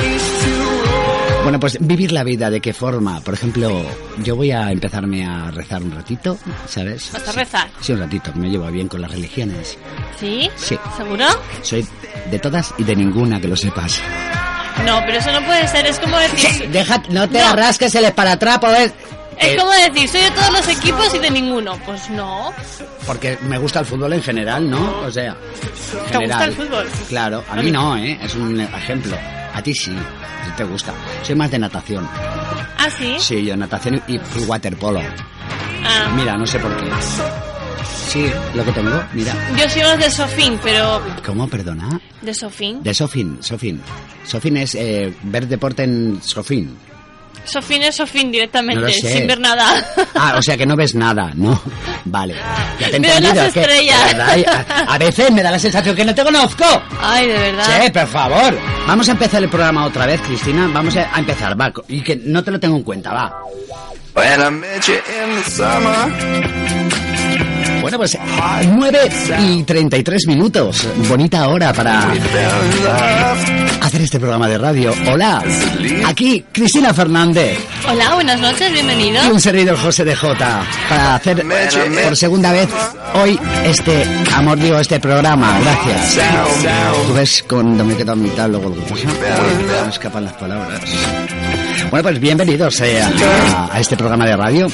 [1.44, 3.20] Bueno, pues vivir la vida, ¿de qué forma?
[3.22, 3.84] Por ejemplo,
[4.24, 7.12] yo voy a empezarme a rezar un ratito, ¿sabes?
[7.12, 7.68] ¿Vas a rezar?
[7.82, 9.78] Sí, un ratito, me llevo bien con las religiones.
[10.20, 10.50] ¿Sí?
[10.56, 10.78] Sí.
[10.96, 11.26] ¿Seguro?
[11.64, 11.86] Soy
[12.30, 14.00] de todas y de ninguna, que lo sepas.
[14.86, 15.86] No, pero eso no puede ser.
[15.88, 16.70] Es como decir...
[16.70, 17.48] Deja, no te No.
[17.48, 18.92] arrasques el esparatrapo, ¿eh?
[19.38, 21.74] Es Eh, como decir, soy de todos los equipos y de ninguno.
[21.86, 22.54] Pues no.
[23.08, 25.00] Porque me gusta el fútbol en general, ¿no?
[25.02, 25.36] O sea,
[26.12, 26.88] ¿Te gusta el fútbol?
[27.10, 28.20] Claro, a mí no, ¿eh?
[28.22, 29.18] Es un ejemplo.
[29.54, 29.96] A ti sí,
[30.46, 30.94] si te gusta.
[31.24, 32.08] Soy más de natación.
[32.14, 33.16] ¿Ah, sí?
[33.20, 35.02] Sí, yo natación y, y waterpolo.
[35.84, 36.12] Ah.
[36.16, 36.86] Mira, no sé por qué.
[38.08, 39.34] Sí, lo que tengo, mira.
[39.58, 41.02] Yo soy más de Sofín, pero...
[41.26, 42.00] ¿Cómo, perdona?
[42.22, 42.84] ¿De Sofín?
[42.84, 43.82] De Sofín, Sofín.
[44.26, 46.78] Sofín es eh, ver deporte en Sofín.
[47.46, 49.86] Sofín es Sofín directamente, No sin ver nada.
[50.16, 51.60] Ah, o sea que no ves nada, ¿no?
[52.06, 52.36] Vale.
[52.80, 53.44] Ya te he Veo entendido.
[53.44, 54.16] las que, estrellas.
[54.68, 56.64] a, a veces me da la sensación que no te conozco.
[57.02, 57.82] Ay, de verdad.
[57.84, 58.58] Sí, por favor.
[58.88, 60.70] Vamos a empezar el programa otra vez, Cristina.
[60.74, 61.72] Vamos a a empezar, va.
[61.88, 63.36] Y que no te lo tengo en cuenta, va.
[64.14, 67.11] When I met you in the summer,
[67.82, 68.18] Bueno, pues
[68.68, 70.88] 9 y 33 minutos.
[71.10, 72.12] Bonita hora para
[73.82, 74.94] hacer este programa de radio.
[75.12, 75.44] Hola,
[76.06, 77.58] aquí Cristina Fernández
[77.90, 79.22] Hola, buenas noches, y bienvenido.
[79.32, 81.44] un servidor José de Jota para hacer
[82.04, 82.70] por segunda vez
[83.16, 85.60] hoy este, amor digo, este programa.
[85.60, 86.20] Gracias.
[87.08, 89.08] Tú ves cuando me quedo a mitad luego lo que pasa.
[89.84, 90.82] Me escapan las palabras.
[91.92, 94.66] Bueno, pues bienvenidos eh, a, a este programa de radio.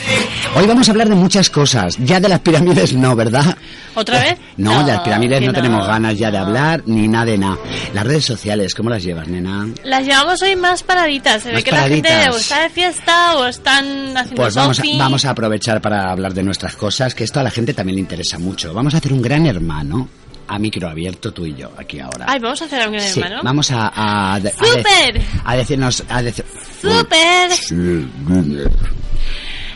[0.56, 1.98] Hoy vamos a hablar de muchas cosas.
[1.98, 3.58] Ya de las pirámides no, ¿verdad?
[3.96, 4.38] ¿Otra vez?
[4.58, 7.58] No, de las pirámides no, tenemos ganas ya de hablar ni nada de nada.
[7.94, 9.68] Las redes sociales, ¿cómo las llevas, nena?
[9.84, 11.42] Las llevamos hoy más paraditas.
[11.42, 14.84] Se ve que la gente o está de fiesta o están haciendo Pues vamos a,
[14.98, 18.02] vamos a aprovechar para hablar de nuestras cosas, que esto a la gente también le
[18.02, 18.74] interesa mucho.
[18.74, 20.08] Vamos a hacer un gran hermano
[20.48, 22.26] a micro abierto tú y yo aquí ahora.
[22.28, 23.42] Ay, vamos a hacer algo, Sí, hermano.
[23.44, 25.22] vamos a, a, a ¡Súper!
[25.44, 26.46] a decirnos a decir
[26.82, 28.64] dime.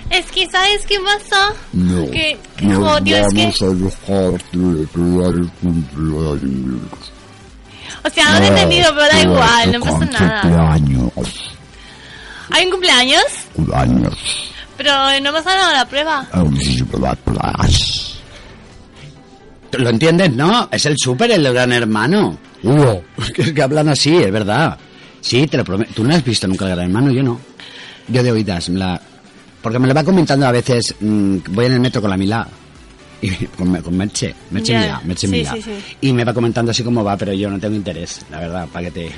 [0.10, 1.54] Es que, ¿sabes qué pasa?
[1.72, 2.06] No.
[2.12, 3.46] Que, que como, tío, es que...
[3.62, 6.82] vamos a dejarte de crear el cumpleaños.
[8.04, 10.42] O sea, no te he entendido, pero da igual, no pasa nada.
[10.42, 11.12] Cumpleaños.
[12.50, 13.24] ¿Hay un cumpleaños?
[13.54, 14.14] Cumpleaños.
[14.76, 16.28] Pero no hemos ganado la prueba.
[19.78, 20.68] ¿Lo entiendes, no?
[20.72, 22.38] Es el súper, el gran hermano.
[23.34, 24.78] Que es que hablan así, es verdad.
[25.20, 25.92] Sí, te lo prometo.
[25.96, 27.40] Tú no has visto nunca el gran hermano, yo no.
[28.08, 29.02] Yo de oídas, me la...
[29.62, 30.96] porque me lo va comentando a veces.
[31.00, 32.48] mm, voy en el metro con la Milá.
[33.22, 35.54] Y con, con Merche, Merche Ya, Milá, Merche sí, Milá.
[35.54, 35.72] sí, sí.
[36.02, 38.86] Y me va comentando así como va, pero yo no tengo interés, la verdad, para
[38.86, 39.12] que te.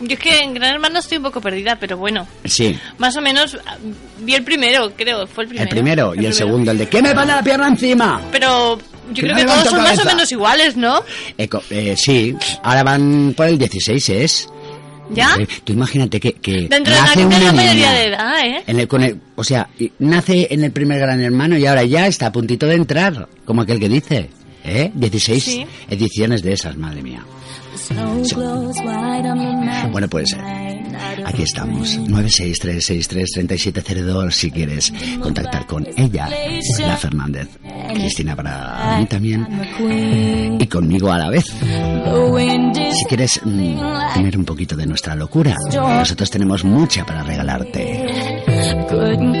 [0.00, 2.26] Yo es que en Gran Hermano estoy un poco perdida, pero bueno.
[2.44, 3.76] Sí, Más o menos ah,
[4.20, 5.68] vi el primero, creo, fue el primero.
[5.68, 6.34] el primero y el primero.
[6.36, 8.20] segundo, el de ¿qué me van a la pierna encima?
[8.32, 8.78] Pero
[9.12, 11.02] yo Que creo no que todos son más o menos iguales, ¿no?
[11.36, 14.48] Eco- eh, sí, ahora van por el 16, ¿es?
[15.12, 15.34] ¿Ya?
[15.40, 18.62] Eh, Tú imagínate que, que Dentro de nace una, una mayoría de edad, ¿eh?
[18.66, 22.06] en el, con el- o sea, nace en el primer gran hermano y ahora ya
[22.06, 24.30] está a puntito de entrar, como aquel que dice,
[24.64, 24.92] ¿eh?
[24.94, 25.66] 16 Sí.
[25.90, 27.24] ediciones de esas, madre mía.
[29.92, 30.36] Bueno, pues
[31.24, 31.98] aquí estamos.
[31.98, 36.28] 963633702 si quieres contactar con ella,
[36.78, 37.48] la Fernández.
[37.94, 39.46] Cristina para mí también
[40.58, 41.44] y conmigo a la vez.
[42.92, 43.78] Si quieres mm,
[44.14, 48.06] tener un poquito de nuestra locura, nosotros tenemos mucha para regalarte.
[48.88, 49.40] Couldn't.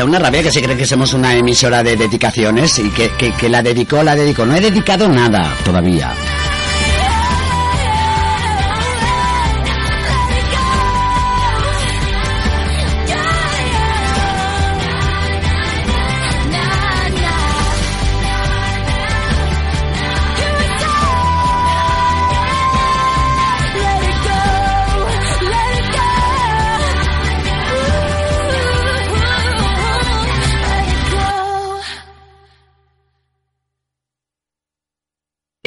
[0.00, 3.32] Da una rabia que se cree que somos una emisora de dedicaciones y que, que,
[3.32, 4.46] que la dedicó, la dedicó.
[4.46, 6.14] No he dedicado nada todavía.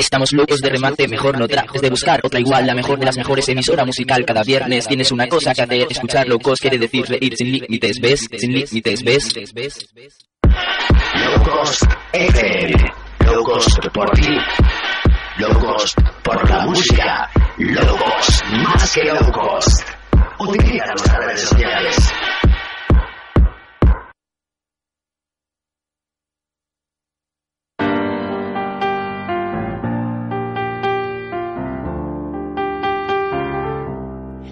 [0.04, 3.16] Estamos locos de remate, mejor no trates de buscar otra igual, la mejor de las
[3.16, 4.26] mejores emisora musical.
[4.26, 8.28] Cada viernes tienes una cosa que hacer, escuchar locos quiere decir reír sin límites, ¿ves?
[8.38, 9.34] Sin límites, ¿ves?
[11.16, 12.74] Low Cost FM.
[13.26, 14.38] Low Cost por ti.
[15.38, 17.30] Low Cost por la música.
[17.58, 19.88] Low Cost más que Low Cost.
[20.38, 22.14] Utiliza nuestras redes sociales.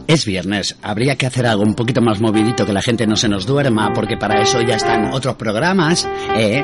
[0.08, 3.30] Es viernes, habría que hacer algo un poquito más movidito que la gente no se
[3.30, 6.64] nos duerma, porque para eso ya están otros programas, ¿eh?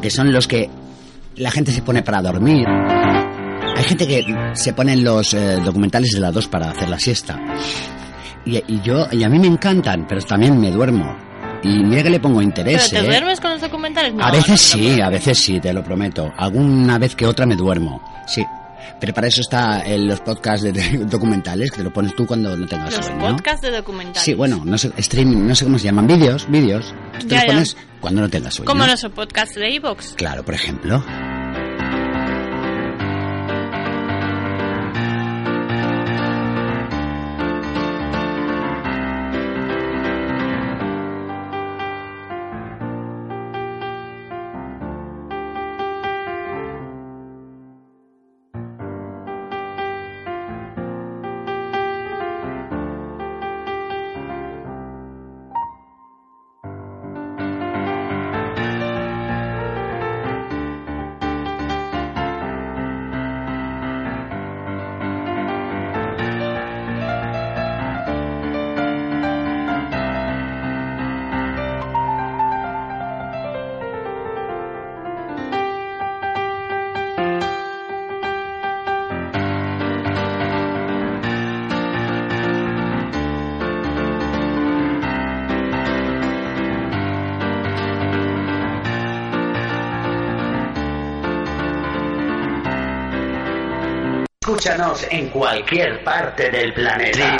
[0.00, 0.70] que son los que
[1.36, 2.66] la gente se pone para dormir.
[2.68, 6.98] Hay gente que se pone en los eh, documentales de las dos para hacer la
[6.98, 7.38] siesta.
[8.44, 11.16] Y, y yo, y a mí me encantan, pero también me duermo.
[11.62, 12.90] Y mira que le pongo ¿Pero interés.
[12.90, 13.02] te ¿eh?
[13.02, 14.14] duermes con los documentales?
[14.14, 16.32] No, a veces sí, a veces sí, te lo prometo.
[16.36, 18.44] Alguna vez que otra me duermo, sí.
[19.00, 22.26] Pero para eso está en los podcasts de de documentales, que te lo pones tú
[22.26, 23.20] cuando no tengas Los sueño.
[23.20, 24.22] podcasts de documentales.
[24.22, 26.94] Sí, bueno, no sé, streaming, no sé cómo se llaman, vídeos, vídeos.
[27.20, 27.46] Te Ya, los ya.
[27.46, 28.66] pones cuando no tengas sueño.
[28.70, 30.14] Como nuestro podcast de Evox.
[30.16, 31.02] Claro, por ejemplo.
[94.62, 97.36] Escúchanos en cualquier parte del planeta.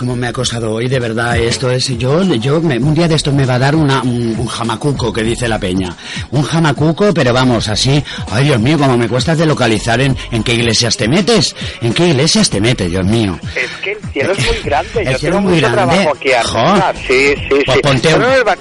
[0.04, 1.88] cómo me ha costado hoy, de verdad, esto es...
[1.96, 5.10] Yo, yo me- un día de estos me va a dar una, un, un jamacuco,
[5.12, 5.96] que dice la peña.
[6.30, 8.02] Un jamacuco, pero vamos, así...
[8.30, 11.56] Ay, Dios mío, cómo me cuesta de localizar en, en qué iglesias te metes.
[11.80, 13.38] ¿En qué iglesias te metes, Dios mío?
[13.56, 14.90] Es que el cielo es muy grande.
[15.00, 15.94] El Yo cielo tengo es muy mucho grande.
[15.94, 16.58] trabajo aquí Jo.
[16.58, 16.92] arriba.
[17.08, 18.14] Sí, sí, Pues ponte,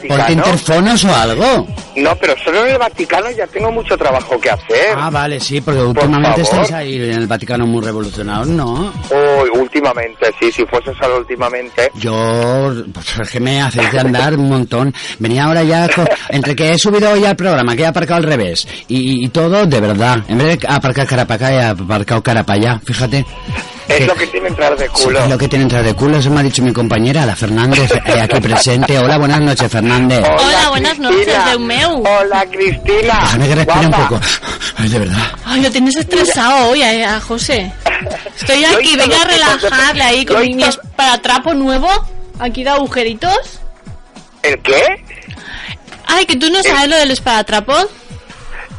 [0.08, 1.68] ponte interfonos o algo.
[1.96, 4.96] No, pero solo en el Vaticano ya tengo mucho trabajo que hacer.
[4.98, 6.64] Ah, vale, sí, porque últimamente favor.
[6.64, 8.92] estáis ahí en el Vaticano muy revolucionados, ¿no?
[9.12, 11.92] Uy, últimamente, sí, si fuese solo últimamente.
[11.96, 14.94] Yo, pues es que me hacéis de andar un montón.
[15.20, 18.24] Venía ahora ya, co- entre que he subido hoy al programa, que he aparcado al
[18.24, 20.18] revés, y, y todo, de verdad.
[20.28, 23.26] En vez de aparcar cara para acá, he aparcado cara para allá, fíjate.
[23.88, 25.20] Es lo que tiene entrar de Sí, culo.
[25.20, 27.92] es lo que tiene entrar de culo, eso me ha dicho mi compañera, la Fernández,
[28.06, 28.98] eh, aquí presente.
[28.98, 30.24] Hola, buenas noches, Fernández.
[30.26, 32.02] Hola, buenas noches, Deumeu.
[32.06, 33.20] Hola, Cristina.
[33.22, 34.20] Déjame que respire un poco.
[34.78, 35.18] Ay, de verdad.
[35.46, 37.72] Ay, lo tienes estresado hoy eh, a, José.
[38.40, 41.90] Estoy aquí, venga a relajarle ahí con mi hice- esparatrapo nuevo.
[42.40, 43.60] Aquí de agujeritos.
[44.42, 44.82] ¿El qué?
[46.08, 47.74] Ay, que tú no sabes lo del esparatrapo.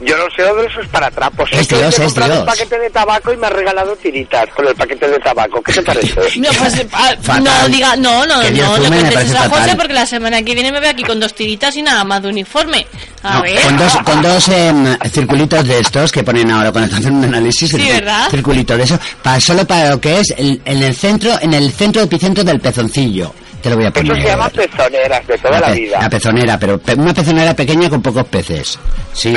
[0.04, 1.48] Yo no sé lo de esos paratrapos.
[1.52, 2.38] Es que Dios, he es Dios.
[2.40, 5.62] un paquete de tabaco y me has regalado tiritas con el paquete de tabaco.
[5.62, 6.14] ¿Qué te parece?
[6.38, 7.44] No, pues, ah, Fatal.
[7.44, 10.80] no diga, no, no, no, parece eso a José porque la semana que viene me
[10.80, 12.86] ve aquí con dos tiritas y nada más de uniforme.
[13.22, 13.62] A No, ver.
[13.62, 17.34] con dos, con dos em, circulitos de estos que ponen ahora cuando están haciendo un
[17.34, 17.70] análisis.
[17.70, 18.28] Sí, ¿verdad?
[18.30, 21.72] Circulito de eso, para, solo para lo que es el- en el centro, en el
[21.72, 23.32] centro epicentro del pezoncillo.
[23.64, 24.12] Te lo voy a poner.
[24.12, 25.98] Eso se llama pezoneras de toda la pe- vida.
[26.02, 28.78] la pezonera, pero pe- una pezonera pequeña con pocos peces.
[29.14, 29.34] Sí.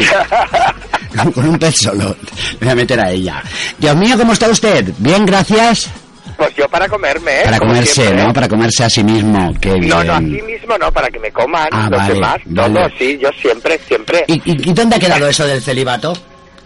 [1.34, 2.14] con un pez solo.
[2.60, 3.42] Me voy a meter a ella.
[3.78, 4.86] Dios mío, ¿cómo está usted?
[4.98, 5.90] Bien, gracias.
[6.36, 7.46] Pues yo para comerme, ¿eh?
[7.46, 8.28] Para comerse, siempre, ¿eh?
[8.28, 8.34] ¿no?
[8.34, 9.54] Para comerse a sí mismo.
[9.62, 9.88] Qué bien.
[9.88, 12.38] No, no, a mí mismo no, para que me coman Ah, los vale, demás.
[12.46, 12.74] vale.
[12.74, 14.26] Todo, sí, yo siempre, siempre.
[14.28, 16.14] ¿Y, y, y dónde ha quedado eso del celibato?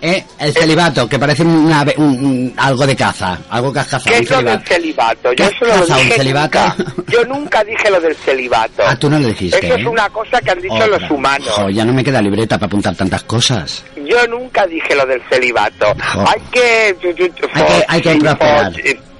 [0.04, 0.24] ¿Eh?
[0.39, 4.16] El celibato, que parece una un- un- algo de caza, algo que has cazado.
[4.16, 5.32] ¿Qué es lo del celibato.
[5.34, 6.60] Yo no lo dije celibato?
[6.60, 6.93] nunca.
[7.12, 8.84] Yo nunca dije lo del celibato.
[8.86, 9.64] Ah, tú no lo dijiste.
[9.64, 9.88] Eso es ¿eh?
[9.88, 10.88] una cosa que han dicho Otra.
[10.88, 11.49] los humanos.
[11.49, 13.84] Jo, ya no me queda libreta para apuntar tantas cosas.
[14.04, 15.86] Yo nunca dije lo del celibato.
[16.14, 16.22] Jo.
[16.28, 16.95] Hay que...
[16.97, 18.74] Hay que- hay que prosperar.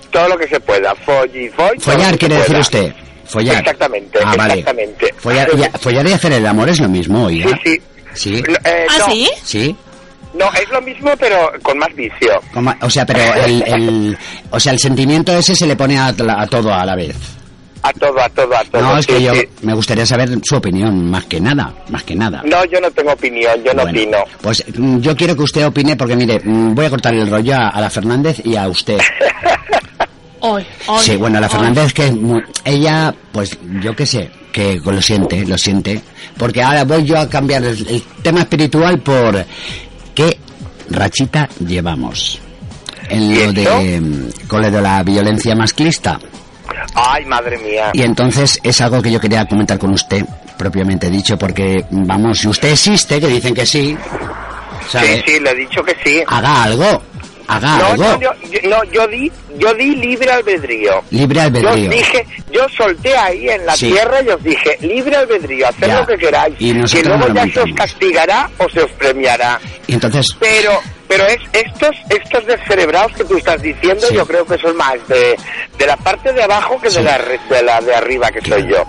[0.10, 0.96] Todo lo que se pueda.
[0.96, 2.94] Folli, Follar quiere decir usted.
[3.26, 3.58] Follar.
[3.60, 4.56] Exactamente, Ah, vale.
[4.56, 5.14] exactamente.
[5.18, 7.60] Follar y, follar y hacer el amor es lo mismo, Sí, oiga.
[7.64, 7.82] sí.
[8.14, 8.44] Sí.
[8.46, 9.30] No, eh, ¿Ah, no, sí?
[9.42, 9.76] Sí.
[10.34, 12.42] No, es lo mismo, pero con más vicio.
[12.54, 14.18] Como- o sea, pero el, el-
[14.50, 17.16] o sea, el sentimiento ese se le pone a, a todo a la vez.
[17.84, 18.82] A todo, a todo, a todo.
[18.82, 19.42] No, es sí, que yo sí.
[19.64, 22.44] me gustaría saber su opinión, más que nada, más que nada.
[22.46, 24.18] No, yo no tengo opinión, yo no Bueno, opino.
[24.40, 27.56] Pues mm, yo quiero que usted opine porque mire, mm, voy a cortar el rollo
[27.56, 29.00] a, a la Fernández y a usted.
[30.44, 31.52] Hoy, hoy, Sí, bueno, la hoy.
[31.52, 36.02] Fernández que es muy- ella, pues yo qué sé, que lo siente, lo siente.
[36.38, 39.46] Porque ahora voy yo a cambiar el, el tema espiritual por
[40.14, 40.38] qué
[40.90, 42.40] rachita llevamos.
[43.10, 46.20] En lo de, mm, con lo de la violencia masclista.
[46.96, 47.92] Ay, madre mía.
[47.94, 50.26] Y entonces es algo que yo quería comentar con usted,
[50.58, 53.98] propiamente dicho, porque, vamos, si usted existe, que dicen que sí,
[54.90, 55.24] ¿sabe?
[55.26, 56.24] Sí, sí, le he dicho que sí.
[56.28, 57.02] haga algo,
[57.48, 58.04] haga No, algo.
[58.04, 61.02] no, yo, yo- no, yo di, yo di libre albedrío.
[61.12, 61.70] Libre Yo albedrío.
[61.72, 63.92] os dije, yo solté ahí en la Sí.
[63.92, 66.00] tierra y os dije, libre albedrío, haced Ya.
[66.00, 66.56] lo que queráis.
[66.60, 69.60] Y luego ya se os castigará o se os premiará.
[69.88, 74.16] Y entonces, Pero, pero es estos, estos descerebrados que tú estás diciendo, Sí.
[74.16, 75.36] yo creo que son más de,
[75.78, 76.98] de la parte de abajo que Sí.
[76.98, 78.84] de la de la de arriba que soy yo.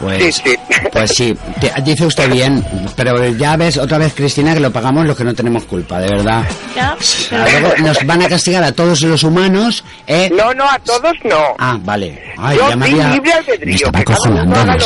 [0.00, 0.56] Pues, Sí, sí.
[0.92, 2.64] pues sí, te- dice usted bien,
[2.96, 6.08] pero ya ves otra vez, Cristina, que lo pagamos los que no tenemos culpa, de
[6.08, 6.44] verdad.
[6.80, 6.96] Ah,
[7.30, 10.30] Luego nos van a castigar a todos los humanos, ¿eh?
[10.34, 11.54] No, no, a todos no.
[11.58, 12.20] Ah, vale.
[12.38, 14.76] Ay, yo ya había- libre me albedrío, estaba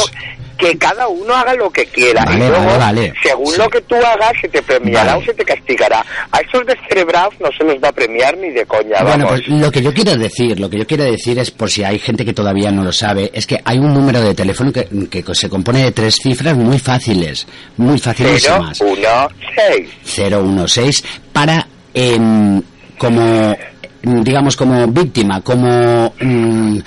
[0.58, 2.24] que cada uno haga lo que quiera.
[2.24, 3.12] Vale, y luego, vale, vale.
[3.22, 3.58] según Sí.
[3.58, 6.04] lo que tú hagas, se te premiará o se te castigará.
[6.32, 9.40] A esos descerebrados no se nos va a premiar ni de coña, Bueno, vamos.
[9.46, 11.98] pues lo que yo quiero decir, lo que yo quiero decir es, por si hay
[11.98, 15.24] gente que todavía no lo sabe, es que hay un número de teléfono que, que
[15.34, 17.46] se compone de tres cifras muy fáciles,
[17.76, 18.80] muy Cero, facilísimas.
[18.80, 19.88] uno, seis.
[20.28, 22.60] 016 para em,
[22.98, 23.56] como
[24.02, 26.78] digamos como víctima como mm,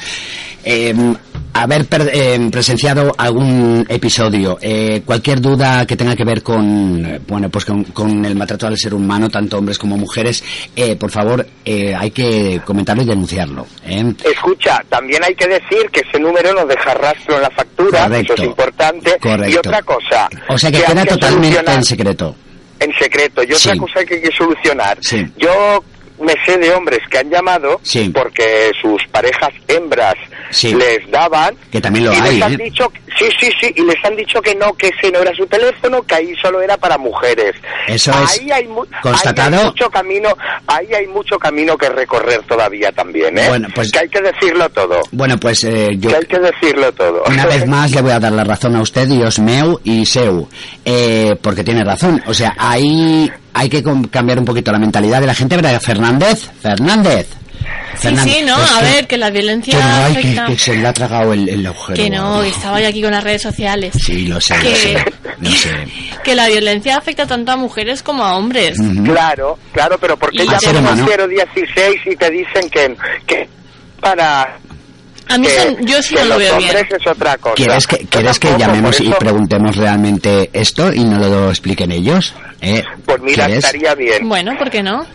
[0.64, 1.16] em,
[1.54, 7.20] haber per- em, presenciado algún episodio eh, cualquier duda que tenga que ver con eh,
[7.28, 10.42] bueno pues con, con el maltrato al ser humano tanto hombres como mujeres
[10.76, 14.14] eh, por favor eh, hay que comentarlo y denunciarlo ¿eh?
[14.24, 18.34] Escucha, también hay que decir que ese número no deja rastro en la factura, Correcto.
[18.34, 19.18] eso es importante.
[19.22, 19.54] Correcto.
[19.54, 22.36] Y otra cosa, o sea que queda totalmente solucionar en secreto
[22.80, 23.44] en secreto.
[23.44, 23.78] Y otra Sí.
[23.78, 24.98] cosa que hay que solucionar.
[25.02, 25.24] Sí.
[25.38, 25.84] Yo
[26.22, 28.10] me sé de hombres que han llamado Sí.
[28.14, 30.16] porque sus parejas hembras
[30.52, 30.74] Sí.
[30.74, 32.64] les daban que también lo y hay les han ¿eh?
[32.66, 35.46] dicho sí sí sí y les han dicho que no que ese no era su
[35.48, 37.54] teléfono que ahí solo era para mujeres
[37.88, 39.56] Eso es ahí hay mu- constatado.
[39.56, 40.30] ahí hay mucho camino
[40.68, 43.46] ahí hay mucho camino que recorrer todavía también ¿eh?
[43.48, 46.92] Bueno, pues- que hay que decirlo todo bueno pues eh, yo que hay que decirlo
[46.94, 50.06] todo Una vez más le voy a dar la razón a usted, Dios meu y
[50.06, 50.48] seu,
[50.86, 52.22] eh, porque tiene razón.
[52.28, 55.80] O sea, ahí hay que cambiar un poquito la mentalidad de la gente, ¿verdad?
[55.82, 57.28] Fernández, Fernández.
[58.00, 60.16] Sí, sí, no, Es a que- ver, que la violencia que no, ay,
[60.48, 61.96] que, que se le ha tragado el, el agujero.
[61.96, 63.94] Que no, que estaba yo aquí con las redes sociales.
[64.04, 65.06] Sí, lo sé, lo que, sé,
[65.40, 65.70] lo sé.
[66.24, 68.78] que la violencia afecta tanto a mujeres como a hombres.
[69.04, 71.24] Claro claro pero ¿por qué Y al ser llaman humano.
[71.24, 72.96] al 016 y te dicen que,
[73.28, 73.48] que
[74.00, 74.58] para
[75.28, 76.70] A mí que, yo que no lo veo bien.
[76.76, 81.20] hombres es otra cosa ¿Quieres que, ¿quieres que llamemos y preguntemos realmente esto y no
[81.20, 82.34] lo expliquen ellos?
[82.60, 82.84] ¿Eh?
[83.06, 83.66] Pues mira, ¿Quieres?
[83.66, 84.28] estaría bien.
[84.28, 85.06] Bueno, ¿por qué no?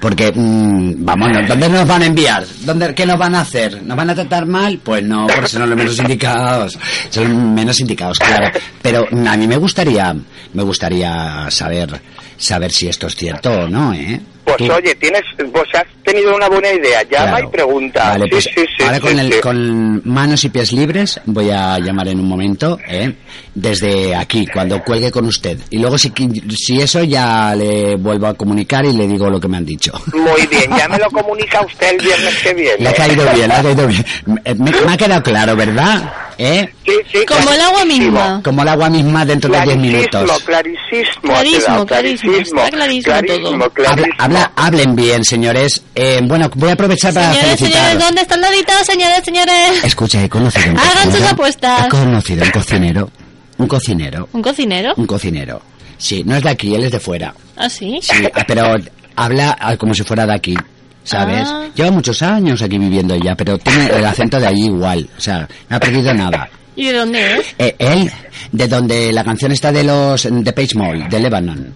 [0.00, 1.30] Porque, mm, vamos.
[1.46, 2.46] ¿dónde nos van a enviar?
[2.60, 3.82] ¿Dónde, ¿Qué nos van a hacer?
[3.82, 4.78] ¿Nos van a tratar mal?
[4.82, 6.78] Pues no, porque son los menos indicados.
[7.10, 8.50] Son los menos indicados, claro.
[8.80, 10.14] Pero mm, a mí me gustaría,
[10.54, 12.00] me gustaría saber,
[12.36, 14.20] saber si esto es cierto o no, ¿eh?
[14.56, 15.22] Pues Tú- oye, tienes,
[15.52, 17.02] pues has tenido una buena idea.
[17.02, 17.48] Llama Claro.
[17.48, 18.08] y pregunta.
[18.10, 21.78] Vale, sí, pues sí, sí, ahora con, el, con manos y pies libres voy a
[21.78, 23.12] llamar en un momento, ¿eh?
[23.60, 25.58] Desde aquí, cuando cuelgue con usted.
[25.70, 26.12] Y luego si,
[26.56, 29.92] si eso ya le vuelvo a comunicar y le digo lo que me han dicho.
[30.14, 32.76] Muy bien, ya me lo comunica usted el viernes que viene.
[32.78, 34.04] Le ha caído bien, le ha caído bien.
[34.26, 36.12] Me, me ha quedado claro, ¿verdad?
[36.40, 36.68] ¿Eh?
[36.86, 38.40] Sí, sí, Como el agua misma.
[38.44, 40.42] Como el agua misma dentro de 10 Clarísimo, minutos.
[40.44, 41.20] clarísimo.
[41.22, 43.88] Clarísimo, clarísimo, está clarísimo clarísimo, todo.
[43.88, 45.82] Habla, habla- hablen bien, señores.
[45.96, 47.82] Eh, bueno, voy a aprovechar para Señores, felicitar.
[47.88, 48.76] señores, ¿dónde están laditos?
[48.86, 49.84] Señores, señores.
[49.84, 51.86] Escucha, he conocido un Hagan sus apuestas.
[51.86, 53.10] He conocido un cocinero.
[53.58, 54.28] Un cocinero.
[54.32, 54.94] ¿Un cocinero?
[54.96, 55.60] Un cocinero.
[55.96, 57.34] Sí, no es de aquí, él es de fuera.
[57.56, 57.98] ¿Ah, sí?
[58.02, 58.74] Sí, ah, pero
[59.16, 60.54] habla ah, como si fuera de aquí,
[61.02, 61.48] ¿sabes?
[61.48, 61.66] Ah.
[61.74, 65.08] Lleva muchos años aquí viviendo ya, pero tiene el acento de allí igual.
[65.16, 66.48] O sea, no ha perdido nada.
[66.76, 67.54] ¿Y de dónde es?
[67.58, 68.08] Eh, él,
[68.52, 71.74] de donde la canción está de los de Page Mall, de Lebanon.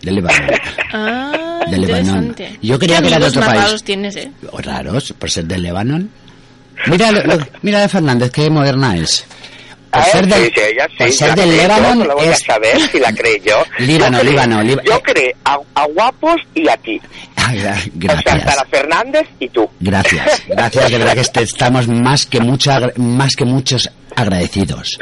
[0.00, 0.50] De Lebanon.
[0.94, 2.34] Ah, De Lebanon.
[2.62, 3.62] Yo creía ¿Qué que era de otro más país.
[3.64, 4.30] raros tienes, eh?
[4.50, 6.08] O raros, por ser de Lebanon.
[6.86, 9.26] Mira, lo- lo- mira de Fernández, qué moderna es.
[9.90, 12.26] Por Ah, ser del, sí, ella sí, por ser del creo, Lebanon no lo voy
[12.26, 12.42] es...
[12.42, 13.62] a saber si la creo yo.
[13.84, 14.82] Líbano, Yo creo- Líbano, Líbano.
[14.90, 17.00] Yo creo a, a guapos y a ti.
[17.36, 18.42] Ay, gra- O sea, gracias.
[18.54, 19.68] Sara Fernández y tú.
[19.80, 24.98] Gracias, gracias, de verdad que este- estamos más que mucho, agra- más que muchos agradecidos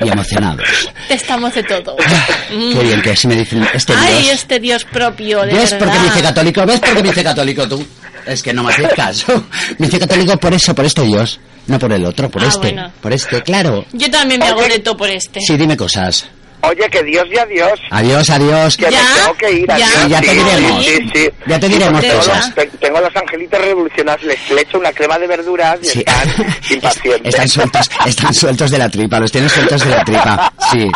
[0.00, 0.90] y emocionados.
[1.06, 1.94] Te estamos de todo.
[2.48, 4.34] Qué bien que así me dicen este Ay, Dios.
[4.34, 6.28] este Dios propio, de ¿Ves por qué me dice verdad.
[6.30, 6.66] católico?
[6.66, 7.86] ¿Ves por qué me dice católico tú?
[8.26, 9.44] Es que no me haces caso.
[9.78, 12.72] Me dice católico por eso, por este Dios, no por el otro, por Ah, este,
[12.72, 12.92] bueno.
[13.00, 13.84] por este, claro.
[13.92, 15.40] Yo también me hago de todo por este.
[15.40, 16.26] Sí, dime cosas.
[16.66, 17.78] Oye, que Dios y adiós.
[17.90, 18.74] Adiós, adiós.
[18.78, 19.74] Que me tengo que ir, ¿Ya?
[19.74, 19.90] adiós.
[20.02, 20.84] Sí, ya te diremos.
[20.86, 21.28] Sí, sí.
[21.46, 22.46] Ya te diremos Tengo cosas.
[22.46, 25.98] los- te- Tengo los angelitos revolucionados, les le echo una crema de verduras y Sí.
[25.98, 27.34] están impacientes.
[27.34, 30.52] Están sueltos, están sueltos de la tripa, los tienes sueltos de la tripa.
[30.72, 30.90] Sí.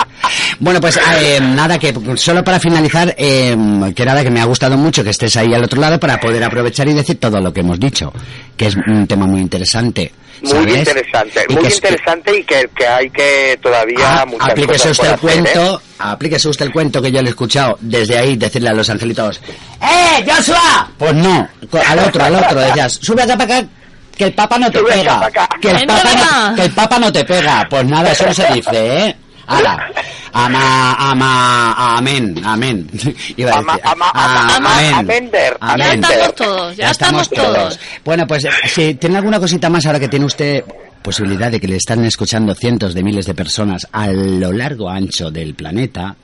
[0.58, 3.54] Bueno, pues eh, nada, que solo para finalizar, eh,
[3.94, 6.42] que nada, que me ha gustado mucho que estés ahí al otro lado para poder
[6.44, 8.10] aprovechar y decir todo lo que hemos dicho,
[8.56, 10.12] que es un tema muy interesante.
[10.42, 10.76] Muy ¿sabes?
[10.78, 14.88] interesante, Y muy que es- interesante y que, que hay que todavía Ah, muchas aplíquese
[14.88, 15.42] cosas usted el hacer, ¿eh?
[15.52, 18.88] cuento, aplíquese usted el cuento que yo le he escuchado desde ahí decirle a los
[18.90, 19.40] angelitos,
[19.82, 20.90] ¡Eh, Joshua!
[20.98, 21.48] Pues no,
[21.86, 23.68] al otro, al otro, decías, sube acá para acá,
[24.16, 25.30] que el papa no te Sube pega,
[25.60, 26.10] que el papa
[26.50, 28.70] no, que el papa no te pega, pues nada, eso no se dice,
[29.06, 29.16] ¿eh?
[29.50, 29.90] Ahora,
[30.32, 32.86] ama, ama, amén, amén.
[33.36, 34.94] Iba a Ama- decir, ama- ama- ama- amén.
[34.94, 36.02] amender, Amén.
[36.02, 37.80] Ya estamos todos, ya, estamos todos.
[38.04, 40.62] Bueno, pues eh, si tiene alguna cosita más ahora que tiene usted
[41.02, 45.30] posibilidad de que le están escuchando cientos de miles de personas a lo largo ancho
[45.30, 46.14] del planeta,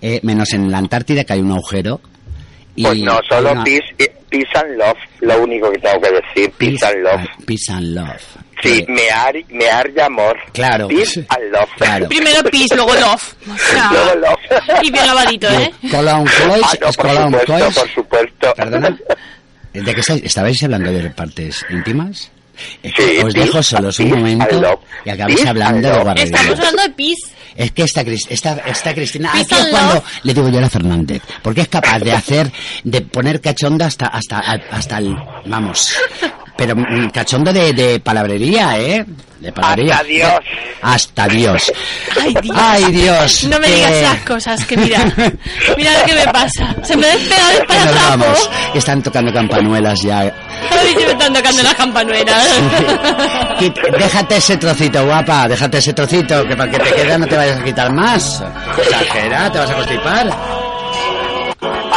[0.00, 2.00] eh, menos en la Antártida que hay un agujero.
[2.74, 6.10] Y Pues no, solo una- peace, eh, peace and love, lo único que tengo que
[6.10, 7.20] decir, peace, and love.
[7.46, 8.22] Peace and love.
[8.62, 10.36] Sí, Eh, mear, mear y amor.
[10.52, 10.88] Claro.
[10.88, 11.68] Peace and love.
[11.76, 12.08] Claro.
[12.08, 13.34] Primero peace, luego love.
[13.52, 14.82] O sea, Luego love.
[14.82, 15.70] y bien lavadito, ¿eh?
[15.90, 17.74] Colon Clois, Ah, no, es por Colon supuesto, Clois.
[17.78, 18.54] por supuesto.
[18.56, 18.98] Perdona.
[19.72, 22.30] ¿De qué estáis, estabais hablando de partes íntimas?
[22.82, 26.40] Es que Sí, os peace, dejo solos un momento y acabáis hablando and de guarrerías.
[26.40, 27.32] Estamos hablando de peace.
[27.56, 30.04] Es que esta, esta, esta Cristina, Peace aquí es and cuando love.
[30.22, 32.52] le digo yo a la Fernández, porque es capaz de hacer,
[32.84, 35.94] de poner cachondo hasta, hasta, hasta el, vamos,
[36.56, 39.04] pero mm, cachondo de, de palabrería, ¿eh?
[39.40, 39.96] De palabrería.
[39.96, 40.32] Hasta Dios.
[40.82, 41.72] Hasta Dios.
[42.20, 42.56] Ay, Dios.
[42.58, 43.44] Ay, Dios.
[43.44, 44.98] No me que- digas esas cosas, que mira,
[45.76, 46.76] mira lo que me pasa.
[46.84, 48.50] Se me despega el que nos vamos.
[48.72, 50.20] que Están tocando campanuelas ya.
[50.20, 52.48] Ay, que me están tocando las campanuelas.
[53.98, 57.58] Déjate ese trocito, guapa, déjate ese trocito, que para que te quede no te vayas
[57.60, 58.42] a quitar más.
[58.78, 60.30] Exagera, te vas a constipar.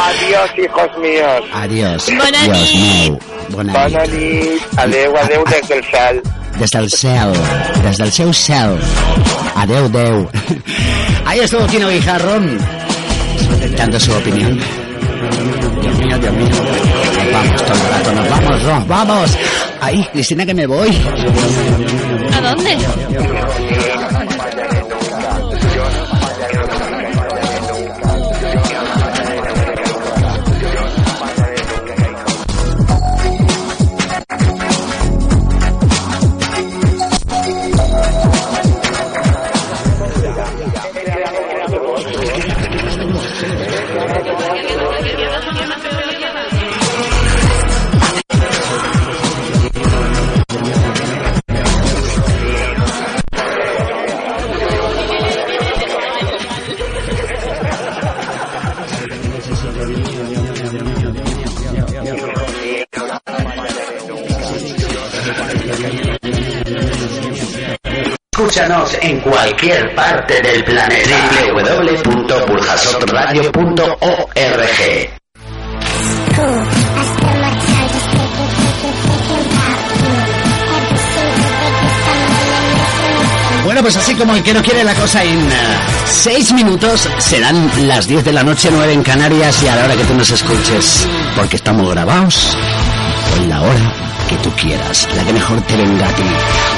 [0.06, 1.42] Adiós, hijos míos.
[1.52, 2.06] Adiós.
[2.16, 2.74] Bona Dios nit.
[3.10, 3.18] mío.
[3.48, 4.12] Bona Bona nit.
[4.14, 4.62] nit.
[4.78, 6.22] Adeu, adeu des del cel.
[6.58, 7.32] Des del cel,
[7.82, 8.78] des del seu cel.
[9.56, 10.28] Adeu, Deu.
[11.26, 12.58] Ahí estuvo Kino Guijarrón,
[13.76, 14.58] dando su opinión.
[15.82, 16.46] Dios mío, Dios mío.
[16.48, 19.38] Nos vamos todo el rato, nos vamos, nos vamos.
[19.80, 20.90] Ahí, Cristina, que me voy.
[22.36, 22.76] ¿A dónde?
[73.36, 75.10] www.burjasotradio.org
[83.64, 87.68] Bueno, pues así como el que no quiere la cosa en eh, seis minutos serán
[87.88, 90.30] las 10 de la noche, 9 en Canarias y a la hora que tú nos
[90.30, 92.56] escuches, porque estamos grabados
[93.38, 96.22] en la hora que tú quieras, la que mejor te venga a ti.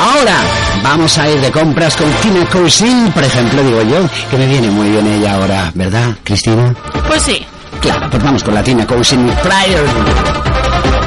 [0.01, 0.37] Ahora
[0.83, 4.71] vamos a ir de compras con Tina Cousin, por ejemplo, digo yo, que me viene
[4.71, 6.75] muy bien ella ahora, ¿verdad, Cristina?
[7.07, 7.45] Pues sí.
[7.81, 9.31] Claro, pues vamos con la Tina Cousin.
[9.43, 9.87] Prior,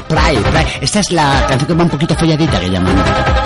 [0.08, 0.66] Prior.
[0.82, 3.41] Esta es la canción que va un poquito folladita que llaman.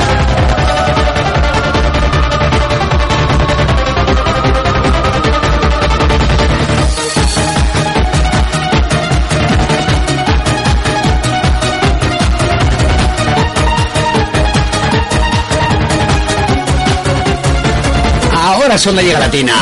[18.75, 19.53] La llega latina.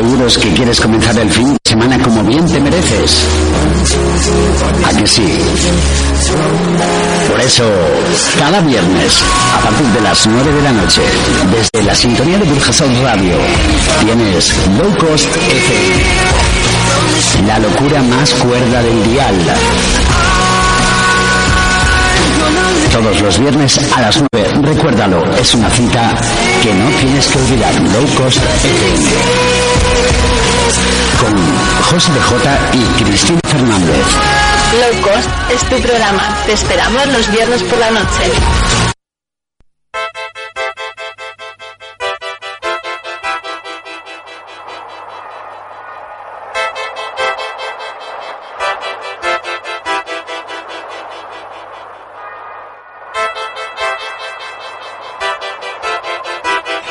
[0.00, 3.18] Seguros que quieres comenzar el fin de semana como bien te mereces.
[4.86, 5.28] ¿A que sí?
[7.28, 7.64] Por eso,
[8.38, 9.22] cada viernes,
[9.54, 11.02] a partir de las 9 de la noche,
[11.52, 13.34] desde la sintonía de Burjasot Radio,
[14.02, 16.04] tienes Low Cost FM.
[17.46, 19.34] La locura más cuerda del dial.
[22.90, 24.50] Todos los viernes a las 9.
[24.62, 26.16] Recuérdalo, es una cita
[26.62, 27.74] que no tienes que olvidar.
[27.74, 29.89] Low Cost FM.
[31.90, 34.06] José de J y Cristina Fernández.
[34.78, 36.22] Low Cost es tu programa.
[36.46, 38.32] Te esperamos los viernes por la noche.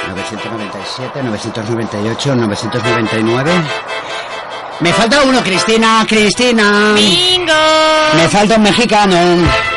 [0.10, 3.99] ...997, 998, 999...
[4.82, 6.94] Me falta uno, Cristina, Cristina.
[6.96, 7.54] ¡Bingo!
[8.16, 9.18] Me falta un mexicano.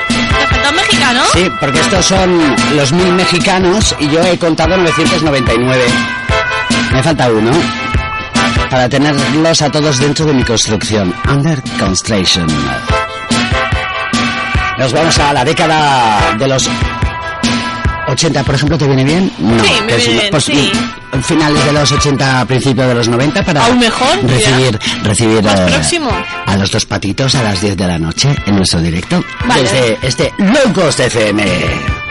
[0.08, 1.22] ¿Te falta un mexicano?
[1.32, 5.84] Sí, porque estos son los mil mexicanos y yo he contado 999.
[6.92, 7.50] Me falta uno.
[8.70, 11.12] Para tenerlos a todos dentro de mi construcción.
[11.28, 12.46] Under construction.
[14.78, 16.68] Nos vamos a la década de los
[18.08, 19.32] 80, por ejemplo, ¿te viene bien?
[19.38, 19.62] No.
[19.64, 20.72] Sí, me que es- viene bien, pues, sí.
[21.22, 25.66] Finales de los 80, principios de los 90 para Aún mejor, recibir, recibir Más eh,
[25.70, 26.10] próximo.
[26.46, 29.62] a los dos patitos a las 10 de la noche en nuestro directo Vale.
[29.62, 32.01] desde este Low Cost FM.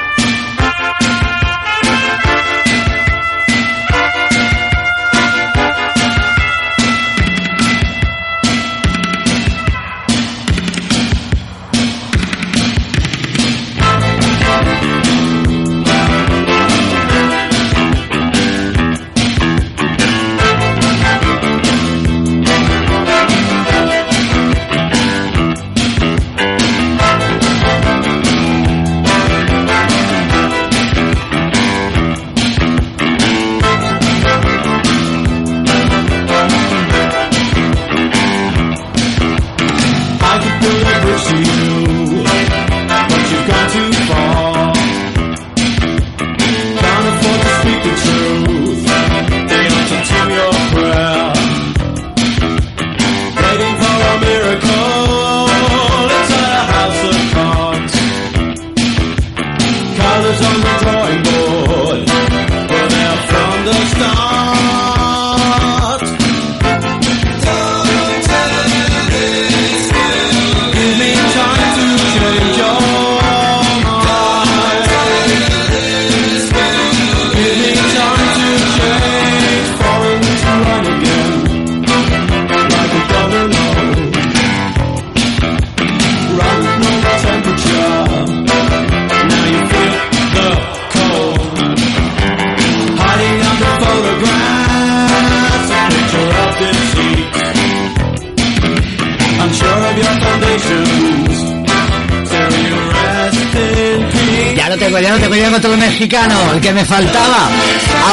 [106.61, 107.49] Que me faltaba.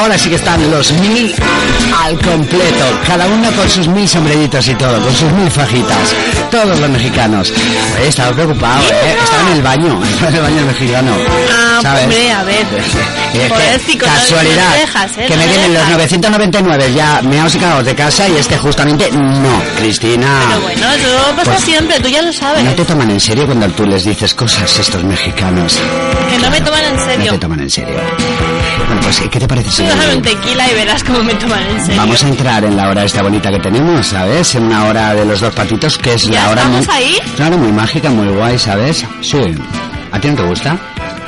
[0.01, 1.35] Ahora sí que están los mil
[2.05, 6.15] al completo, cada uno con sus mil sombreritos y todo, con sus mil fajitas.
[6.51, 7.53] Todos los mexicanos.
[7.99, 9.17] Oye, estaba preocupado, ¿eh?
[9.23, 11.13] Estaba en el baño, estaba en el baño mexicano.
[11.51, 12.05] Ah, ¿sabes?
[12.05, 12.67] hombre, a ver.
[13.29, 15.27] Es que, casualidad, no te dejas, ¿eh?
[15.29, 15.99] que me vienen los dejas.
[15.99, 20.27] 999 ya meados y cagados de casa y este justamente no, Cristina.
[20.49, 22.65] Pero bueno, eso pasa Pues- siempre, tú ya lo sabes.
[22.65, 25.79] No te toman en serio cuando tú les dices cosas estos mexicanos.
[26.39, 27.33] Que no me toman en No serio.
[27.33, 27.97] te toman en serio.
[28.87, 31.81] Bueno, pues, ¿qué te parece si déjame un tequila y verás cómo me toman en
[31.85, 31.97] serio.
[32.01, 34.55] vamos a entrar en la hora esta bonita que tenemos, ¿sabes?
[34.55, 36.95] En una hora de los dos patitos, que es ¿Ya la hora estamos muy...
[36.97, 37.19] ahí?
[37.37, 39.05] Claro, muy mágica, muy guay, ¿sabes?
[39.21, 39.39] Sí.
[40.13, 40.77] ¿A ti no te gusta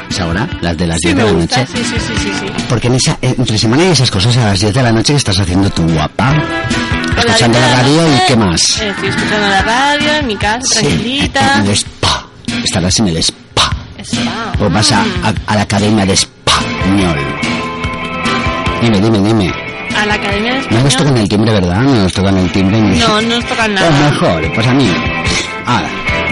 [0.08, 0.48] esa hora?
[0.60, 1.58] Las de las Sí, 10 de la gusta.
[1.60, 1.72] noche.
[1.76, 2.46] Sí, sí, sí, sí, sí.
[2.68, 5.18] Porque en esa, entre semana y esas cosas a las 10 de la noche que
[5.18, 6.32] estás haciendo tu guapa.
[6.32, 8.80] La Escuchando la guitarra, radio y eh, qué más.
[8.80, 11.54] eh, Estoy escuchando la radio en mi casa, Sí, tranquilita.
[11.58, 12.26] en el spa.
[12.64, 13.39] Estarás en el spa.
[14.60, 15.24] O vas a, Mm.
[15.24, 17.18] a, a la academia de español.
[18.82, 19.52] Dime, dime, dime.
[19.96, 20.96] A la Academia de No nos Español.
[20.98, 21.80] tocan el timbre, ¿verdad?
[21.82, 22.80] No nos tocan el timbre.
[22.80, 24.10] ni- No, no nos tocan Pues nada.
[24.10, 24.88] mejor, pues a mí.
[25.66, 25.82] Ah,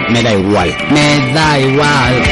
[0.09, 0.75] me da igual.
[0.91, 2.23] Me da igual.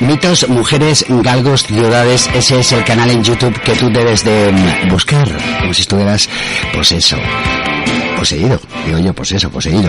[0.00, 4.52] Mitos, mujeres, galgos, ciudades, ese es el canal en YouTube que tú debes de
[4.90, 5.26] buscar,
[5.60, 6.28] como si estuvieras,
[6.72, 7.16] pues eso,
[8.18, 9.88] poseído, digo yo, pues eso, poseído.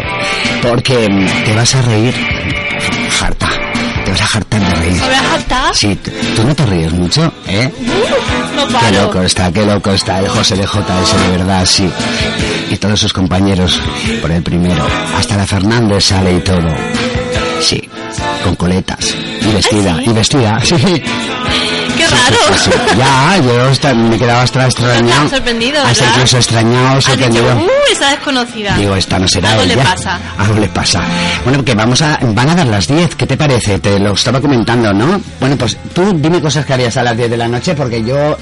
[0.62, 1.08] Porque
[1.46, 2.14] te vas a reír,
[3.22, 3.50] harta,
[4.06, 4.94] te vas a hartar de reír.
[4.94, 5.76] ¿Me voy a hartar?
[5.76, 6.00] Sí,
[6.36, 7.72] tú no te ríes mucho, ¿eh?
[8.56, 11.90] No Qué loco está, qué loco está el José de JS, de verdad, sí.
[12.70, 13.80] Y todos sus compañeros
[14.22, 14.86] por el primero.
[15.18, 16.70] Hasta la Fernández sale y todo.
[17.62, 17.90] Sí,
[18.44, 19.14] con coletas.
[19.42, 20.76] Y vestida, y vestida, sí.
[22.58, 22.72] Sí.
[22.98, 25.30] Ya, yo me quedaba hasta extrañado.
[25.30, 27.56] sorprendido, Hasta incluso extrañado, Has dicho, sorprendido.
[27.56, 28.78] uh, esa desconocida.
[28.78, 29.84] Digo, esta no será Algo le ella.
[29.84, 30.20] pasa.
[30.38, 31.02] Algo le pasa.
[31.44, 33.80] Bueno, que vamos a, van a dar las 10, ¿qué te parece?
[33.80, 35.22] Te lo estaba comentando, ¿no?
[35.40, 38.38] Bueno, pues tú dime cosas que harías a las 10 de la noche porque yo,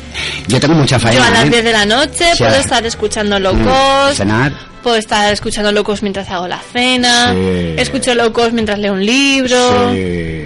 [0.47, 1.17] yo tengo mucha faena.
[1.19, 1.49] Yo a las ¿eh?
[1.49, 4.51] 10 de la noche Sí, puedo estar escuchando Mm, locos, Cenar.
[4.81, 7.75] puedo estar escuchando locos mientras hago la cena, Sí.
[7.77, 10.42] escucho locos mientras leo un libro, Sí.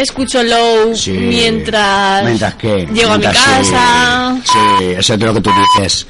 [0.00, 1.12] Escucho low Sí.
[1.12, 2.24] mientras,
[2.92, 3.32] llego a mi sí.
[3.32, 4.36] casa.
[4.44, 4.58] Sí,
[4.98, 6.06] eso es lo que tú dices.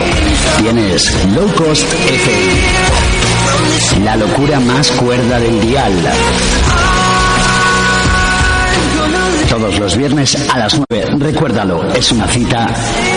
[0.62, 2.62] tienes Low Cost FM.
[4.06, 5.92] La locura más cuerda del dial.
[9.50, 11.16] Todos los viernes a las 9.
[11.18, 12.66] Recuérdalo, es una cita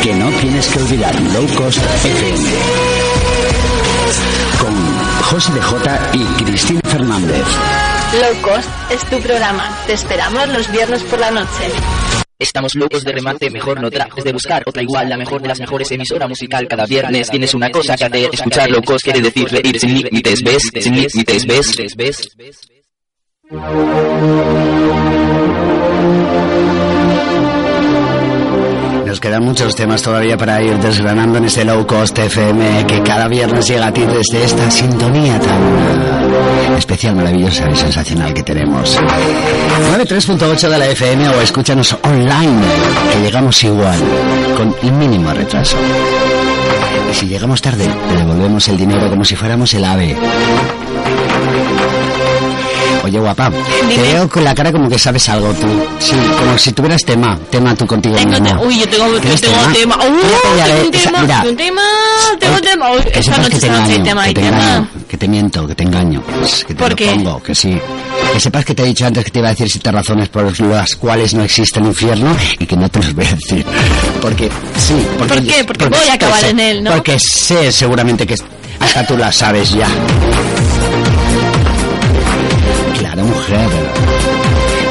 [0.03, 1.15] que no tienes que olvidar.
[1.33, 2.49] Low Cost FM.
[4.59, 4.73] Con
[5.23, 7.45] José de J y Cristina Fernández.
[8.13, 9.73] Low Cost es tu programa.
[9.87, 11.71] Te esperamos los viernes por la noche.
[12.37, 15.61] Estamos locos de remate, mejor no trajes de buscar otra igual, la mejor de las
[15.61, 17.29] mejores emisora musical cada viernes.
[17.29, 20.63] Tienes una cosa que hacer, escuchar locos quiere decir reír sin límites, ¿ves?
[20.81, 21.95] Sin límites, ¿ves?
[21.95, 22.29] ¿Ves?
[29.11, 33.27] Nos quedan muchos temas todavía para ir desgranando en este Low Cost FM que cada
[33.27, 38.97] viernes llega a ti desde esta sintonía tan especial, maravillosa y sensacional que tenemos.
[38.97, 42.61] 93.8 de la FM o escúchanos online,
[43.11, 43.99] que llegamos igual,
[44.55, 45.75] con el mínimo retraso.
[47.11, 50.15] Y si llegamos tarde, te devolvemos el dinero como si fuéramos el ave.
[53.11, 53.51] Oye, guapa,
[53.89, 55.67] te veo con la cara como que sabes algo tú.
[55.99, 58.57] Sí, como si tuvieras tema, tema tú contigo Tengo misma.
[58.57, 59.97] te- uy, yo tengo, yo ¿Tienes tengo tema.
[59.97, 61.81] Mira, tengo un tema, mira, tengo un tema,
[62.39, 62.85] tengo un tema.
[63.13, 64.47] Esta noche, esta noche hay tema, hay tema.
[64.47, 67.07] engaño, que te miento, que te engaño, pues, que te ¿Por qué?
[67.07, 67.77] pongo, que sí.
[68.33, 70.45] Que sepas que te he dicho antes que te iba a decir siete razones por
[70.69, 73.65] las cuales no existe el infierno y que no te los voy a decir.
[74.21, 75.33] Porque, sí, porque...
[75.35, 75.63] ¿Por qué?
[75.65, 76.91] Porque voy a acabar sé- en él, ¿no?
[76.93, 78.35] Porque sé seguramente que
[78.79, 79.87] hasta tú la sabes ya.
[83.11, 83.69] Claro, mujer.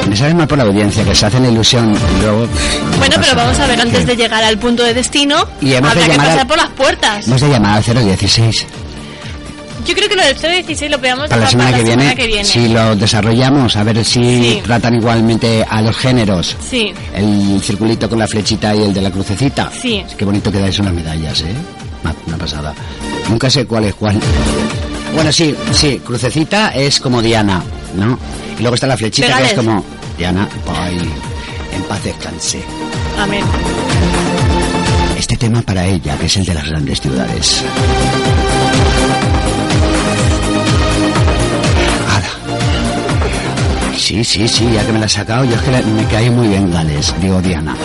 [0.07, 2.47] Me sabes mal por la audiencia, que se hacen la ilusión luego...
[2.99, 6.01] Bueno, pero vamos a ver, antes de llegar al punto de destino, Y hemos de
[6.03, 7.27] habrá que pasar al- por las puertas.
[7.27, 8.65] Hemos de llamar al 016.
[9.85, 12.03] Yo creo que lo del 016 lo podemos Para la semana, para que, la viene,
[12.03, 12.45] semana que viene.
[12.45, 14.61] si lo desarrollamos, a ver si Sí.
[14.63, 16.55] tratan igualmente a los géneros.
[16.69, 19.71] Sí, El circulito con la flechita y el de la crucecita.
[19.81, 20.03] sí.
[20.15, 21.55] Qué bonito quedáis unas medallas, ¿eh?
[22.27, 22.73] Una pasada.
[23.29, 24.19] Nunca sé cuál es cuál.
[25.13, 27.61] Bueno, sí, sí, crucecita es como Diana,
[27.95, 28.17] ¿no?
[28.57, 29.83] Y luego está la flechita que es como
[30.17, 30.97] Diana, ay,
[31.75, 32.63] en paz descanse.
[33.17, 33.43] Amén.
[35.17, 37.63] Este tema para ella, que es el de las grandes ciudades.
[42.09, 43.97] Ala.
[43.97, 46.47] Sí, sí, sí, ya que me la has sacado, yo es que me cae muy
[46.47, 47.75] bien Gales, digo Diana.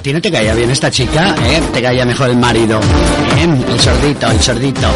[0.00, 1.34] ¿A ti no te caía bien esta chica?
[1.44, 1.60] ¿Eh?
[1.74, 2.80] ¿Te caía mejor el marido?
[3.38, 4.88] El sordito, el sordito.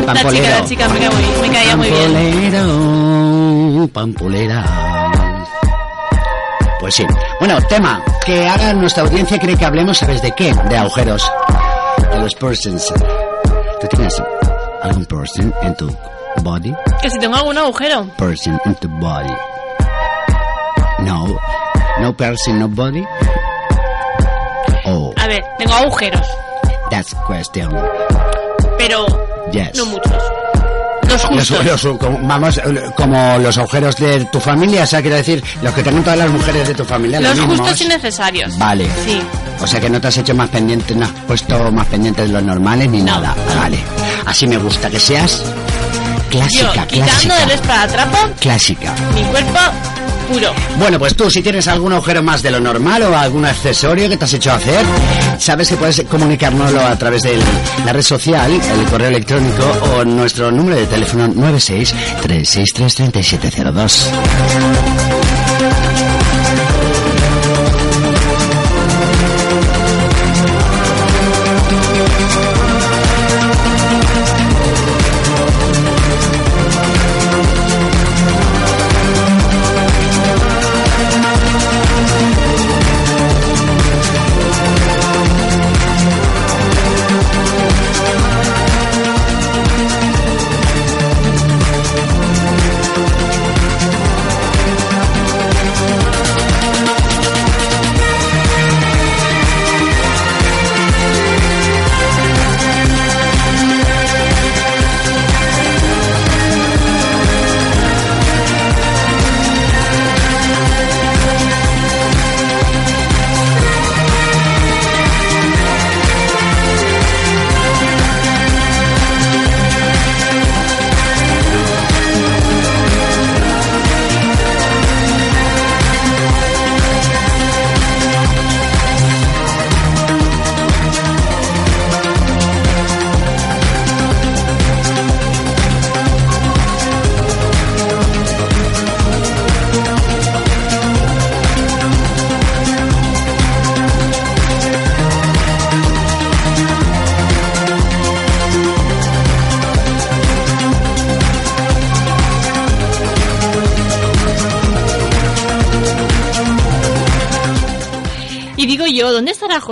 [0.00, 0.44] El La pampolero.
[0.44, 2.12] chica, la chica me, cae muy, me caía muy bien.
[2.52, 4.64] Pampolero, pampolera.
[6.80, 7.06] Pues sí.
[7.38, 10.52] Bueno, tema que haga nuestra audiencia cree que hablemos, ¿sabes de qué?
[10.68, 11.22] De agujeros.
[12.12, 12.92] De los persons.
[13.80, 14.20] ¿Tú tienes
[14.82, 15.96] algún person en tu
[16.42, 16.74] body?
[17.00, 18.08] Que si tengo algún agujero.
[18.18, 19.34] Person in tu body.
[20.98, 21.28] No.
[22.00, 23.04] No person, no body.
[24.92, 26.26] Oh, A ver, tengo agujeros,
[26.90, 27.70] that's question.
[28.78, 29.06] pero
[29.52, 29.70] Yes.
[29.76, 30.12] no muchos.
[31.08, 31.64] Los justos.
[31.66, 32.60] los- como- vamos,
[32.96, 36.30] como los agujeros de tu familia, o sea, quiero decir, los que tengan todas las
[36.30, 37.20] mujeres de tu familia.
[37.20, 38.56] Los justos y necesarios.
[38.56, 38.88] Vale.
[39.04, 39.20] Sí.
[39.60, 42.32] O sea que no te has hecho más pendiente, no has puesto más pendientes de
[42.32, 43.34] los normales ni nada.
[43.56, 43.78] Vale.
[44.24, 45.42] Así me gusta que seas
[46.30, 47.42] clásica, Yo, quitando clásica.
[47.42, 48.94] el esparatrapo, Clásica.
[49.14, 49.58] mi cuerpo
[50.78, 54.16] Bueno, pues tú, si tienes algún agujero más de lo normal o algún accesorio que
[54.16, 54.84] te has hecho hacer,
[55.38, 57.38] sabes que puedes comunicárnoslo a través de
[57.84, 59.62] la red social, el correo electrónico
[59.96, 65.11] o nuestro número de teléfono 96 363 3702.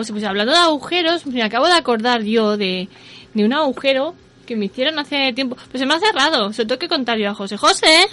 [0.08, 2.88] Pues hablando de agujeros, me acabo de acordar yo de,
[3.34, 4.14] de un agujero
[4.46, 5.56] que me hicieron hace tiempo.
[5.70, 7.56] Pues se me ha cerrado, se lo tengo que contar yo a José.
[7.56, 8.06] ¡José!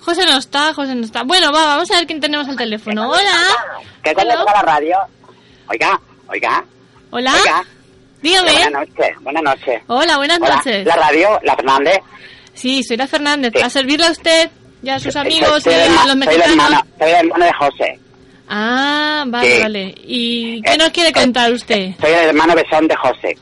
[0.00, 1.24] José no está, José no está.
[1.24, 3.10] Bueno, va, vamos a ver quién tenemos al teléfono.
[3.10, 3.82] Hola.
[4.04, 4.96] ¿Qué tal la radio?
[5.68, 6.64] Oiga, oiga.
[7.10, 7.32] Hola.
[7.34, 7.64] Oiga.
[8.22, 8.52] Dígame.
[8.52, 9.82] Buenas noches, buenas noches.
[9.88, 10.86] Hola, buenas Hola, noches.
[10.86, 11.98] La radio, la Fernández.
[12.54, 13.52] Sí, soy la Fernández.
[13.62, 14.50] A servirle a usted
[14.82, 16.50] y a sus amigos soy, y a los soy el mexicanos.
[16.50, 18.00] hermano, soy el hermano de José.
[18.48, 19.62] Ah, vale, Sí.
[19.62, 19.94] vale.
[20.04, 21.90] ¿Y qué nos quiere contar usted?
[22.00, 23.36] Soy el hermano besón de José.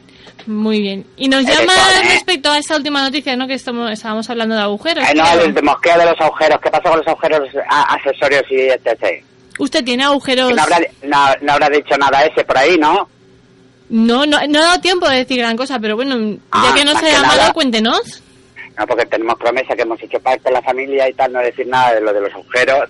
[0.46, 1.07] Muy bien.
[1.16, 2.09] Y nos llama ¿eh?
[2.12, 3.46] respecto a esta última noticia, ¿no?
[3.46, 5.09] Que estamos, estábamos hablando de agujeros.
[5.09, 5.44] Eh, no, creo.
[5.44, 6.59] el de mosqueo de los agujeros.
[6.62, 9.24] ¿Qué pasa con los agujeros accesorios y etc?
[9.59, 10.52] Usted tiene agujeros.
[10.55, 13.09] No habrá, no, no habrá dicho nada ese por ahí, ¿no?
[13.88, 16.84] No, no, no ha dado tiempo de decir gran cosa, pero bueno, ya Ah, que
[16.84, 18.22] no se ha llamado, cuéntenos.
[18.76, 21.66] No, porque tenemos promesa que hemos hecho pacto en la familia y tal, no decir
[21.68, 22.88] nada de lo de los agujeros.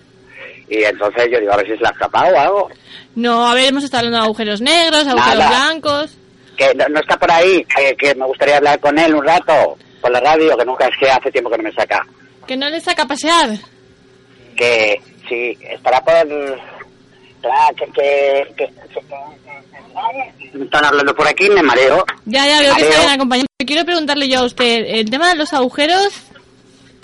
[0.69, 2.71] Y entonces yo digo, a ver si se le ha escapado o algo.
[3.15, 5.49] No, a ver, hemos estado hablando de agujeros negros, agujeros Nada.
[5.49, 6.17] blancos.
[6.57, 9.77] Que no, no está por ahí, que, que me gustaría hablar con él un rato,
[10.01, 12.05] por la radio, que nunca es que hace tiempo que no me saca.
[12.47, 13.51] Que no le saca a pasear.
[14.57, 16.15] Que sí, estará por...
[17.43, 17.85] Claro, que...
[17.93, 22.05] que, que- que- Están hablando por aquí, me mareo.
[22.25, 22.89] Ya, ya veo que Mareo.
[22.89, 23.47] está bien acompañado.
[23.67, 26.09] Quiero preguntarle yo a usted, el tema de los agujeros,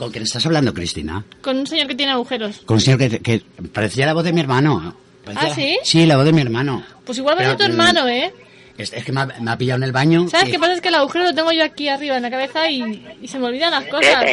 [0.01, 1.23] ¿Con quién estás hablando, Cristina?
[1.43, 2.61] con un señor que tiene agujeros.
[2.65, 3.43] Con un señor que, que
[3.73, 4.97] parecía la voz de mi hermano.
[5.27, 5.79] Parecía- ¿Ah, sí?
[5.85, 6.83] Sí, la voz de mi hermano.
[7.05, 8.33] Pues igual va Pero, tu mm, hermano, ¿eh?
[8.79, 10.27] Es, es que me ha, me ha pillado en el baño.
[10.31, 10.73] ¿Sabes y- qué pasa?
[10.73, 13.39] Es que el agujero lo tengo yo aquí arriba en la cabeza y, y se
[13.39, 14.25] me olvidan las cosas.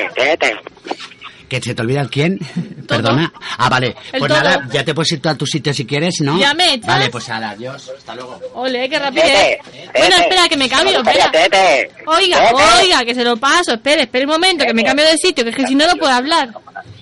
[1.48, 2.38] ¿Que se te olvida el quién?
[2.88, 3.32] Perdona.
[3.58, 3.96] Ah, vale.
[4.12, 4.44] El pues todo.
[4.44, 6.38] nada, ya te puedes ir tú a tu sitio si quieres, ¿no?
[6.38, 6.88] Ya me echas.
[6.88, 7.90] Vale, pues nada, adiós.
[7.98, 8.40] Hasta luego.
[8.56, 9.24] Ole, qué rápido.
[9.26, 9.60] ¿eh?
[9.64, 11.32] Tete, Bueno, espera, que me cambio, espera.
[11.32, 11.92] tete.
[12.06, 12.64] Oiga, Tete.
[12.82, 13.74] oiga, que se lo paso.
[13.76, 15.96] Espere, espere un momento, que me cambio de sitio, que es que si no, no
[15.96, 16.50] puedo hablar.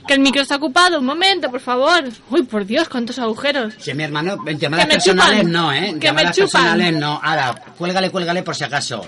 [0.08, 1.00] Que el micro está ocupado.
[1.00, 2.04] Un momento, por favor.
[2.30, 3.74] Uy, por Dios, cuántos agujeros.
[3.80, 5.52] Si mi hermano, en llamadas Que me personales chupan.
[5.52, 5.78] no, ¿eh?
[5.90, 6.62] En Que me llamadas chupan.
[6.62, 7.20] personales no.
[7.24, 9.04] Ahora, cuélgale, cuélgale por si acaso.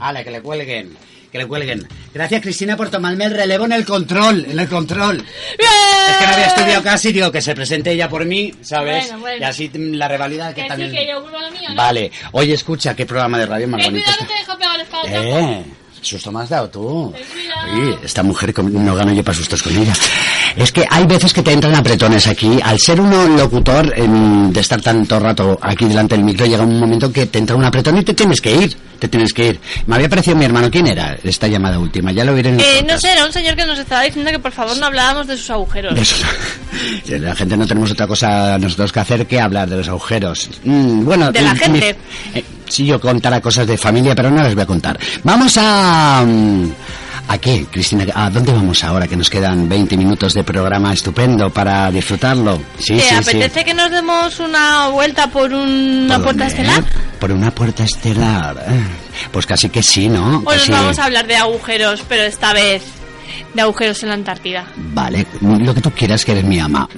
[0.00, 0.96] Ala, que le cuelguen.
[1.30, 1.86] Que le cuelguen.
[2.14, 4.46] Gracias, Cristina, por tomarme el relevo en el control.
[4.48, 5.18] En el control.
[5.18, 9.04] Es que no había estudiado casi, digo, que se presente ella por mí, ¿sabes?
[9.08, 9.40] Bueno, bueno.
[9.40, 10.90] Y así la rivalidad que, Que también...
[10.90, 11.74] sí, que yo vuelvo a lo mío, ¿no?
[11.76, 12.10] Vale.
[12.32, 14.10] Oye, escucha, qué programa de radio más Ten bonito.
[14.10, 14.34] cuidado, está.
[14.34, 14.80] te dejo pegar
[15.50, 15.58] el.
[15.60, 15.64] Eh,
[16.00, 17.14] susto me has dado tú.
[17.74, 19.92] Oye, esta mujer no gano yo para sustos con ella.
[20.56, 22.58] Es que hay veces que te entran apretones aquí.
[22.62, 26.78] Al ser uno locutor, em, de estar tanto rato aquí delante del micro, llega un
[26.78, 28.76] momento que te entra un apretón y te tienes que ir.
[28.98, 29.60] Te tienes que ir.
[29.86, 30.68] Me había parecido mi hermano.
[30.70, 32.10] ¿Quién era esta llamada última?
[32.10, 34.30] Ya lo veré en el Eh, no sé, era un señor que nos estaba diciendo
[34.32, 35.94] que por favor no hablábamos de sus agujeros.
[35.94, 36.16] De eso.
[37.20, 40.50] La gente no tenemos otra cosa nosotros que hacer que hablar de los agujeros.
[40.64, 41.96] Mm, bueno, De la gente.
[42.34, 44.98] mi- eh, si yo contara cosas de familia, pero no les voy a contar.
[45.22, 46.70] Vamos a mm,
[47.30, 48.06] ¿A qué, Cristina?
[48.14, 49.06] ¿A dónde vamos ahora?
[49.06, 52.58] Que nos quedan 20 minutos de programa estupendo para disfrutarlo.
[52.78, 56.62] Sí, ¿Te sí, apetece que nos demos una vuelta por una ¿Por puerta dónde?
[56.62, 56.84] estelar?
[57.20, 58.56] Por una puerta estelar.
[58.66, 58.80] Eh,
[59.30, 60.40] Pues casi que sí, ¿no?
[60.40, 62.82] Nos Casi- vamos a hablar de agujeros, pero esta vez
[63.52, 64.64] de agujeros en la Antártida.
[64.76, 66.88] Vale, lo que tú quieras, que eres mi ama.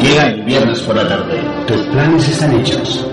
[0.00, 1.40] Llega el viernes por la tarde.
[1.66, 3.04] Tus planes están hechos.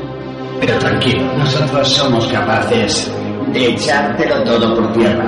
[0.60, 3.12] Pero tranquilo, nosotros somos capaces
[3.54, 5.26] de echártelo todo por tierra.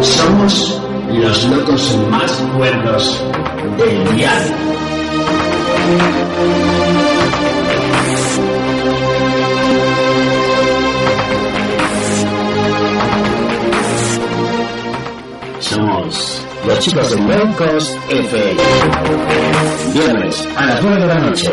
[0.00, 3.24] Somos los locos más cuerdos
[3.78, 4.54] del dial.
[15.60, 18.60] Somos los chicos de Locos FM.
[19.92, 21.50] Viernes a las 9 de la noche.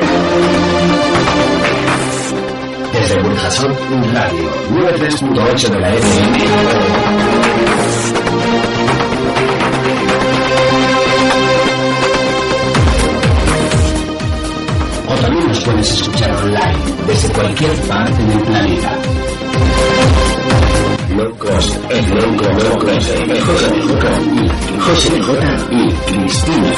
[2.93, 3.79] Desde Burjasot
[4.13, 6.37] Radio 93.8 de la FM.
[15.07, 18.97] O también nos puedes escuchar online desde cualquier parte del planeta.
[21.15, 23.41] Locos, el loco, loco, FM,
[24.79, 26.69] José J y Cristina.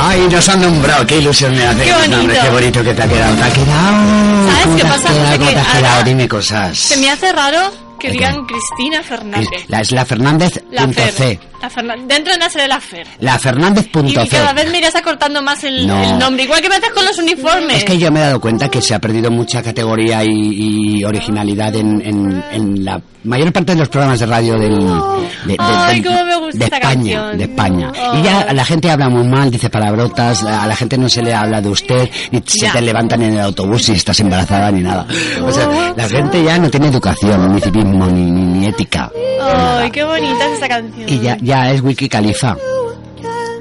[0.00, 1.84] Ay, nos han nombrado, qué ilusión me hace.
[1.84, 2.32] Qué bonito.
[2.42, 3.36] Qué bonito que te ha quedado.
[3.36, 4.48] Te ha quedado.
[4.48, 5.08] ¿Sabes ¿Cómo qué pasa?
[5.08, 5.38] quedado?
[5.38, 6.04] ¿Cómo Que te has quedado?
[6.04, 6.78] Dime cosas.
[6.78, 7.58] Se me hace raro
[7.98, 9.48] que digan Cristina Fernández.
[9.68, 11.12] La, es la Fernández La Fer.
[11.12, 11.40] C.
[11.60, 13.06] La Fernan- Dentro de la serie de la Fer.
[13.20, 16.02] La Fernández Y cada vez me irás acortando más el, No.
[16.02, 16.44] el nombre.
[16.44, 17.78] Igual que me haces con los uniformes.
[17.78, 21.04] Es que yo me he dado cuenta que se ha perdido mucha categoría y, y
[21.04, 25.56] originalidad en, en- en la mayor parte de los programas de radio del, de, de-
[25.58, 27.38] Ay, del- me gusta de esta España, canción.
[27.38, 27.92] de España.
[28.14, 31.34] Y ya la gente habla muy mal, dice palabrotas, a la gente no se le
[31.34, 32.72] habla de usted, ni se Ya.
[32.72, 35.06] te levantan en el autobús si estás embarazada ni nada.
[35.42, 39.10] O sea, la gente ya no tiene educación, ni civismo, ni, ni, ni ética.
[39.42, 41.08] Ay, qué bonita es esta canción.
[41.08, 42.54] Y ya, ya es Wiki Califa.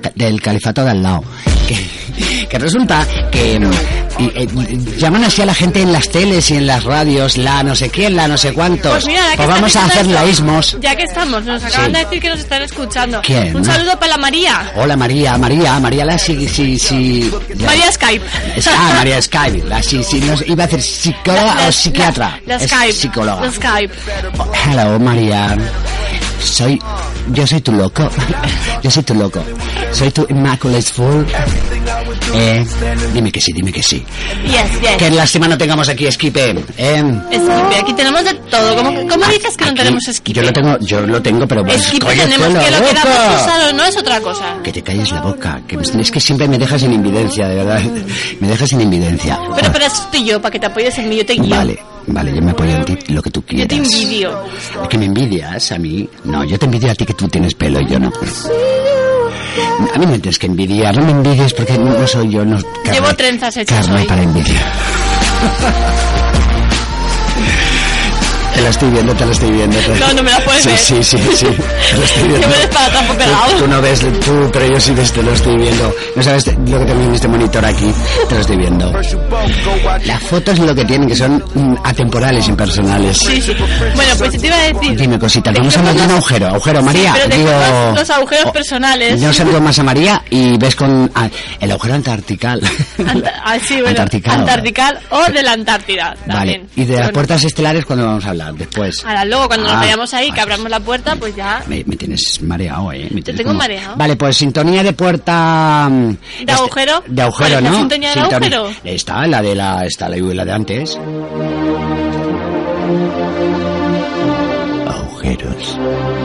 [0.03, 1.23] Ca- Del califato de al lado.
[1.67, 3.59] Que, que resulta que
[4.19, 4.47] y, eh,
[4.97, 7.89] llaman así a la gente en las teles y en las radios, la no sé
[7.89, 8.91] quién, la no sé cuántos.
[8.91, 10.77] Pues mira, Pues vamos a hacer laísmos.
[10.81, 11.91] Ya que estamos, nos acaban Sí.
[11.93, 13.21] de decir que nos están escuchando.
[13.23, 13.55] ¿Quién?
[13.55, 14.71] Un saludo para la María.
[14.75, 17.31] Hola María, María, María la sí, sí, sí.
[17.63, 18.25] María Skype.
[18.75, 22.39] Ah, María Skype, la sí, sí, no, iba a decir psicóloga La- la- o psiquiatra.
[22.47, 22.93] La, Es Skype.
[22.93, 23.41] psicóloga.
[23.45, 23.93] La Skype.
[24.65, 25.57] Hello, María.
[26.39, 26.79] Soy.
[27.31, 28.09] Yo soy tu loco.
[28.83, 29.43] Yo soy tu loco.
[29.91, 31.25] Soy tu Immaculate Fool.
[32.33, 32.65] Eh,
[33.13, 34.05] dime que sí, dime que sí.
[34.45, 34.97] Yes, yes.
[34.97, 36.51] Que lástima no tengamos aquí Esquipe.
[36.77, 38.75] Eh, Esquipe, aquí tenemos de todo.
[38.75, 40.39] ¿Cómo, cómo dices que no tenemos esquipe?
[40.39, 42.89] yo lo tengo, yo lo tengo, pero pues, Esquipe coño, tenemos que lo loco.
[42.89, 44.55] queramos usar o no es otra cosa.
[44.63, 45.61] Que te calles la boca.
[45.67, 47.81] Que es que siempre me dejas en invidencia, de verdad.
[48.39, 49.39] Me dejas en invidencia.
[49.55, 51.49] Pero para eso estoy yo, para que te apoyes en mí, yo te guío.
[51.55, 53.67] Vale, vale, yo me apoyo en ti, lo que tú Yo quieras.
[53.69, 54.43] te envidio.
[54.89, 56.09] ¿Que me envidias a mí?
[56.23, 58.11] No, yo te envidio a ti que tú tienes pelo y yo no.
[59.93, 62.57] A mí me tienes que envidiar, no me envidies porque no, no soy yo, no.
[62.83, 64.07] carne- Llevo trenzas hechas Carne hoy.
[64.07, 64.63] para envidiar.
[68.57, 69.77] Te lo estoy viendo, te lo estoy viendo.
[69.77, 70.77] te- No, no me la puedes sí, ver.
[70.79, 72.39] Sí, sí, sí, te lo estoy viendo.
[72.41, 73.51] Que me para por pegado.
[73.59, 75.95] Tú, no ves, tú, pero yo sí ves, te lo estoy viendo.
[76.15, 77.91] No sabes lo que tengo en este monitor aquí,
[78.27, 78.91] te lo estoy viendo.
[80.05, 83.17] Las fotos lo que tienen, que son mm, atemporales, impersonales.
[83.17, 83.53] Sí, sí.
[83.95, 84.97] Bueno, pues te iba a decir.
[84.99, 86.47] Dime cositas, vamos a de un agujero.
[86.47, 87.13] Agujero, María.
[87.15, 87.51] pero digo,
[87.95, 89.21] los agujeros personales.
[89.21, 91.29] yo saludo más a María y ves con ah,
[91.59, 92.59] el agujero antartical.
[92.97, 94.39] Anta- ah, sí, bueno, Antartical.
[94.39, 96.15] Antartical o de la Antártida.
[96.25, 96.33] vale.
[96.53, 96.67] También.
[96.75, 98.46] Y de las puertas estelares, cuando vamos a hablar?
[98.53, 99.03] Después.
[99.05, 101.63] Ahora, luego, cuando Ah, nos vayamos ahí, que abramos la puerta, pues ya.
[101.67, 103.07] Me, me tienes mareado, ¿eh?
[103.11, 103.95] Me tienes tengo mareado.
[103.95, 105.87] Vale, pues sintonía de puerta...
[105.89, 107.03] mm, ¿De agujero?
[107.07, 107.77] De agujero, ¿Cuál es la ¿no?
[107.79, 108.69] sintonía del agujero?
[108.83, 109.85] Está, la de la...
[109.85, 110.97] Está la, la de antes.
[114.87, 115.75] Agujeros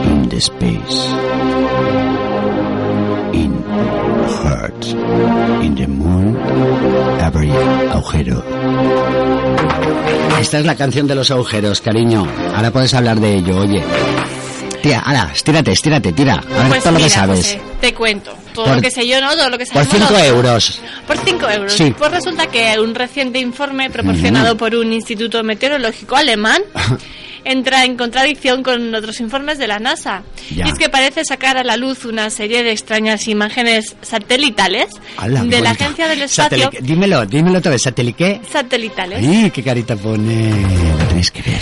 [0.05, 1.52] in the space.
[4.27, 4.85] Heart.
[5.63, 6.37] In the moon.
[7.19, 7.51] Every
[7.91, 8.43] agujero.
[10.39, 12.27] Esta es la canción de los agujeros, cariño.
[12.55, 13.81] Ahora puedes hablar de ello, oye.
[14.81, 16.35] Tira, ahora, estírate, estírate, tira.
[16.35, 17.37] A ver Pues todo lo que mira, sabes.
[17.39, 18.33] José, te cuento.
[18.53, 19.31] Todo Por- lo que sé yo, ¿no?
[19.35, 20.81] Todo lo que Por sabemos 5 los- euros.
[21.07, 21.73] Por 5 euros.
[21.73, 21.95] Sí.
[21.97, 26.61] Pues resulta que un reciente informe proporcionado por un instituto meteorológico alemán
[27.45, 30.23] entra en contradicción con otros informes de la NASA.
[30.55, 30.65] Ya.
[30.67, 34.87] Y es que parece sacar a la luz una serie de extrañas imágenes satelitales
[35.45, 35.71] de la.
[35.71, 36.69] Agencia del Espacio.
[36.69, 37.81] Satelic- Dímelo, dímelo otra vez.
[37.81, 38.41] ¿Sateliqué?
[38.51, 39.19] Satelitales.
[39.27, 40.51] Ay, qué carita pone.
[40.99, 41.59] Lo tenéis que ver.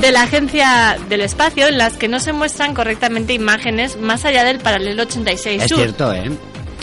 [0.00, 4.42] de la Agencia del Espacio en las que no se muestran correctamente imágenes más allá
[4.44, 5.78] del paralelo 86 Es sur.
[5.78, 6.30] cierto, ¿eh?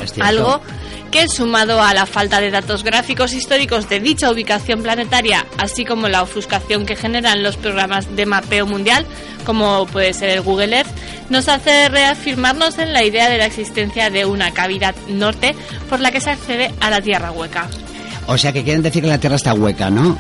[0.04, 0.24] Es cierto.
[0.24, 0.62] Algo
[1.10, 6.08] que sumado a la falta de datos gráficos históricos de dicha ubicación planetaria, así como
[6.08, 9.06] la ofuscación que generan los programas de mapeo mundial,
[9.46, 10.90] como puede ser el Google Earth,
[11.30, 15.56] nos hace reafirmarnos en la idea de la existencia de una cavidad norte
[15.90, 17.68] por la que se accede a la Tierra hueca.
[18.28, 20.18] O sea que quieren decir que la Tierra está hueca, ¿no?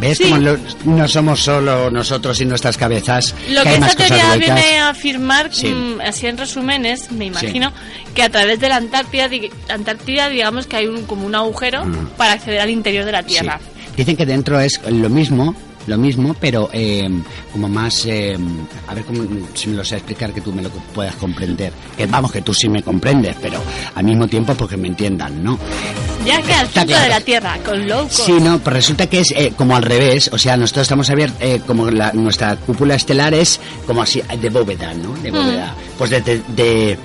[0.00, 0.30] ¿Ves Sí.
[0.30, 0.56] cómo
[0.96, 3.34] no somos solo nosotros y nuestras cabezas?
[3.50, 5.68] Lo que, más esta teoría viene a afirmar, Sí.
[5.68, 7.72] mm, así en resumen, es, me imagino,
[8.14, 11.84] que a través de la Antártida, di- Antártida digamos que hay un, como un agujero
[12.16, 13.60] para acceder al interior de la Tierra.
[13.62, 13.92] Sí.
[13.98, 15.54] Dicen que dentro es lo mismo,
[15.90, 17.08] lo mismo, pero eh,
[17.52, 18.06] como más...
[18.06, 18.38] eh,
[18.88, 19.22] a ver cómo,
[19.54, 21.72] si me lo sé explicar, que tú me lo puedas comprender.
[21.96, 23.60] Que vamos, que tú sí me comprendes, pero
[23.94, 25.58] al mismo tiempo porque me entiendan, ¿no?
[26.24, 27.02] Ya que al centro claro.
[27.04, 28.26] de la Tierra, con low cost.
[28.26, 31.38] Sí, no, pues resulta que es eh, como al revés, o sea, nosotros estamos abiertos,
[31.40, 35.14] eh, como la- nuestra cúpula estelar es como así, de bóveda, ¿no?
[35.22, 35.34] De Mm.
[35.34, 35.74] bóveda.
[35.98, 36.98] Pues desde, de-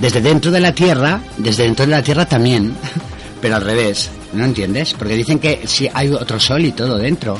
[0.00, 2.74] desde dentro de la Tierra, desde dentro de la Tierra también,
[3.42, 4.94] pero al revés, ¿no entiendes?
[4.94, 7.38] Porque dicen que sí hay otro sol y todo dentro.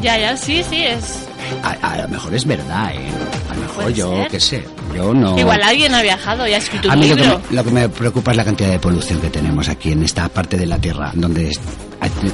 [0.00, 1.26] Ya, ya, sí, sí, es...
[1.62, 3.08] A, a lo mejor es verdad, ¿eh?
[3.50, 4.28] A lo mejor yo, ser.
[4.28, 4.64] qué sé,
[4.94, 5.38] yo no...
[5.38, 7.70] Igual alguien ha viajado y ha escrito A un mí lo que, me, lo que
[7.70, 10.78] me preocupa es la cantidad de polución que tenemos aquí en esta parte de la
[10.78, 11.52] Tierra, donde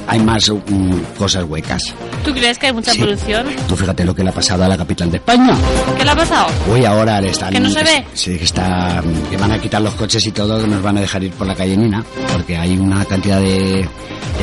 [0.07, 1.81] hay, más mm, cosas huecas.
[2.25, 2.99] ¿Tú crees que hay mucha Sí.
[2.99, 3.45] polución?
[3.67, 5.55] Tú fíjate lo que le ha pasado a la capital de España.
[5.97, 6.47] ¿Qué le ha pasado?
[6.73, 7.51] Uy, ahora le están...
[7.53, 8.03] ¿Que no se ve?
[8.13, 9.03] Sí, que está...
[9.29, 11.45] Que van a quitar los coches y todo, que nos van a dejar ir por
[11.45, 12.03] la calle Nina,
[12.33, 13.87] porque hay una cantidad de,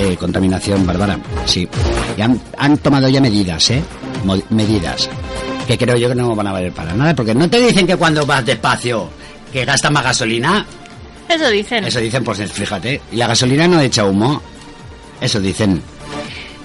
[0.01, 1.19] de contaminación bárbara.
[1.45, 1.69] Sí.
[2.17, 3.83] Y han, han tomado ya medidas, ¿eh?
[4.25, 5.09] Mo- medidas.
[5.67, 7.97] Que creo yo que no van a valer para nada, porque no te dicen que
[7.97, 9.09] cuando vas despacio
[9.53, 10.65] que gastas más gasolina.
[11.29, 11.85] Eso dicen.
[11.85, 13.01] Eso dicen, pues fíjate.
[13.13, 14.41] Y la gasolina no echa humo.
[15.21, 15.83] Eso dicen.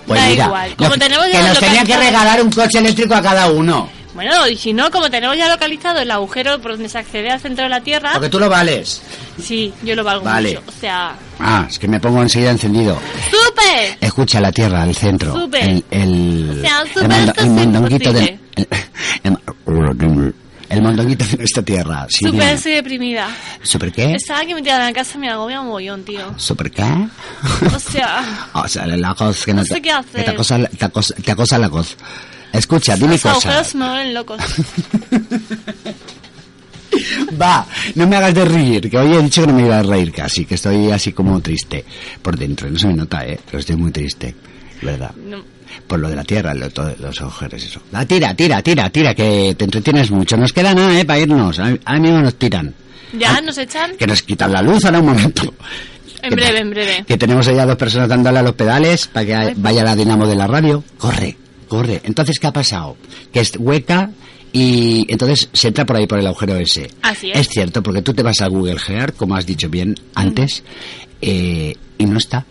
[0.06, 0.76] Pues Da mira, igual.
[0.76, 3.90] Como tenemos que nos tenían que regalar un coche eléctrico a cada uno.
[4.14, 7.40] Bueno, y si no, como tenemos ya localizado el agujero por donde se accede al
[7.40, 9.02] centro de la Tierra, Porque tú lo vales.
[9.42, 10.50] sí, yo lo valgo Vale.
[10.50, 10.64] mucho.
[10.68, 13.00] O sea, Ah, es que me pongo enseguida encendido.
[13.32, 13.98] ¡súper!
[14.02, 15.34] Escucha la tierra, el centro.
[15.34, 15.64] Súper.
[15.64, 18.38] El, el, O sea, el, súper mondonguito de.
[20.70, 22.08] El, mondonguito de nuestra tierra.
[22.10, 23.28] Sí, estoy deprimida.
[23.62, 24.14] ¿Super qué?
[24.14, 26.34] Estaba aquí metida en la casa me agobia un mogollón, tío.
[26.38, 26.84] ¿Super qué?
[27.76, 30.22] O sea, O sea, la cosa que no, No sé te, qué hacer.
[30.22, 31.98] que te acosa, te acosa, te acosa la voz.
[32.54, 34.42] Escucha, dime los agujeros me vuelven locos.
[37.42, 37.66] Va,
[37.96, 40.12] no me hagas de reír, que hoy he dicho que no me iba a reír
[40.12, 41.86] casi, que estoy así como triste
[42.22, 42.70] por dentro.
[42.70, 43.40] No se me nota, ¿eh?
[43.46, 44.36] Pero estoy muy triste,
[44.82, 45.12] ¿verdad?
[45.16, 45.44] No.
[45.88, 47.82] Por lo de la tierra, lo, todo, los agujeros, eso.
[47.94, 50.38] Ah, tira, tira, tira, tira, que te entretienes mucho.
[50.38, 51.06] Nos queda nada, ¿eh?
[51.06, 51.60] Para irnos.
[51.60, 52.74] Ahora mismo nos tiran.
[53.18, 53.98] ¿Ya nos echan?
[53.98, 55.54] Que nos quitan la luz ahora un momento.
[56.22, 57.04] En ¿Qué breve, en breve.
[57.08, 60.36] Que tenemos allá dos personas dándole a los pedales para que vaya la dinamo de
[60.36, 60.84] la radio.
[60.98, 61.36] Corre,
[61.68, 62.02] corre.
[62.04, 62.96] Entonces, ¿qué ha pasado?
[63.34, 64.12] Que es hueca
[64.54, 66.90] y entonces se entra por ahí por el agujero ese.
[67.02, 67.40] Así es.
[67.40, 70.64] Es cierto, porque tú te vas a Google Earth, como has dicho bien antes,
[71.22, 72.46] eh, y no está.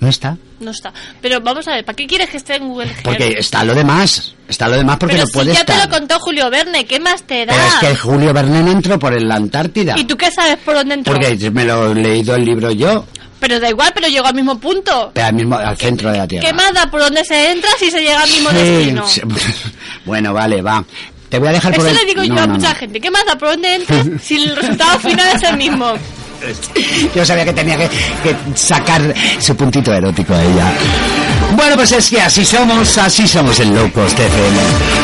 [0.00, 0.38] No está.
[0.60, 0.92] No está.
[1.20, 3.02] Pero vamos a ver, ¿para qué quieres que esté en Google Earth?
[3.02, 4.34] Porque está lo demás.
[4.48, 5.76] Está lo demás porque Pero no puede si ya estar.
[5.82, 7.52] te lo contó Julio Verne, ¿qué más te da?
[7.54, 9.94] Pero es que Julio Verne no entró por la Antártida.
[9.98, 11.12] ¿Y tú qué sabes por dónde entró?
[11.14, 13.04] Porque me lo he leído el libro yo,
[13.40, 15.10] Pero da igual, pero llegó al mismo punto.
[15.12, 16.46] pero al mismo al centro de la Tierra.
[16.48, 19.06] ¿Qué más da por dónde se entra si se llega al mismo Sí, destino?
[19.06, 19.20] sí.
[20.06, 20.84] Bueno, vale, va.
[21.28, 21.96] Te voy a dejar Eso por el...
[21.96, 22.74] le digo yo No, a mucha no.
[22.76, 23.00] gente.
[23.00, 25.92] ¿Qué más da por dónde entres si el resultado final es el mismo?
[27.14, 30.72] Yo sabía que tenía que, que sacar su puntito erótico a ella.
[31.56, 34.56] Bueno, pues es que así somos, así somos el Low Cost FM.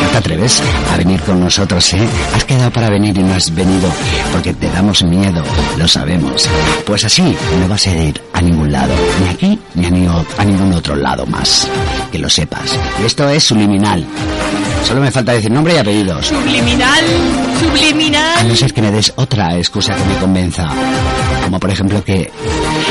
[0.03, 0.61] ¿No te atreves
[0.93, 2.07] a venir con nosotros, eh?
[2.35, 3.89] Has quedado para venir y no has venido
[4.31, 5.43] porque te damos miedo,
[5.77, 6.47] lo sabemos.
[6.85, 8.93] Pues así no vas a ir a ningún lado,
[9.23, 10.07] ni aquí ni a, ni
[10.37, 11.67] a ningún otro lado más.
[12.11, 12.77] Que lo sepas.
[13.01, 14.05] Y esto es subliminal.
[14.85, 16.27] Solo me falta decir nombre y apellidos.
[16.27, 18.47] Subliminal, A subliminal.
[18.49, 20.67] no ser que me des otra excusa que me convenza.
[21.45, 22.29] Como por ejemplo que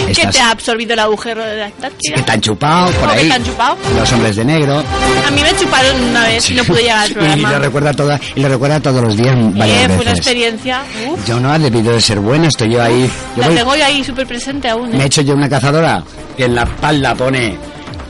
[0.06, 2.14] ¿Qué estás, te ha absorbido el agujero de la Antártida?
[2.16, 3.28] que te han chupado por ¿Cómo que ahí.
[3.32, 3.76] Te han chupado?
[3.96, 4.82] Los hombres de negro.
[5.26, 7.52] A mí me chuparon una vez y no pude llegar al Y programa.
[7.52, 10.18] lo recuerda toda, y lo recuerda todos los días varias Eh, fue una veces.
[10.18, 10.82] experiencia.
[11.08, 13.10] Uf, Yo no ha debido de ser buena, estoy yo ahí.
[13.36, 14.90] Yo la voy- tengo yo ahí súper presente aún.
[14.90, 15.06] me he ¿eh?
[15.06, 16.02] hecho yo una cazadora
[16.36, 17.56] que en la espalda pone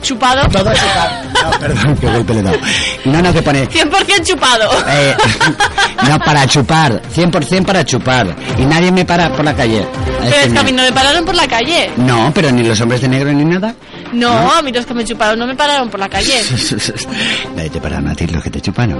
[0.01, 0.41] Chupado.
[0.49, 1.11] todo chupado.
[1.43, 2.57] No, perdón, qué golpe le he dado.
[3.05, 4.69] No, no, que pone 100% chupado.
[4.89, 5.15] Eh,
[6.09, 8.35] no, para chupar, 100% para chupar.
[8.57, 9.87] Y nadie me para por la calle.
[10.21, 11.89] Pero Es que que a mí no me pararon por la calle.
[11.95, 13.73] No, pero ni los hombres de negro ni nada.
[14.13, 16.41] No, a mí los que me chuparon no me pararon por la calle.
[17.55, 18.99] Nadie te pararon a ti los que te chuparon.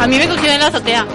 [0.00, 1.06] A mí me cogieron en la azotea.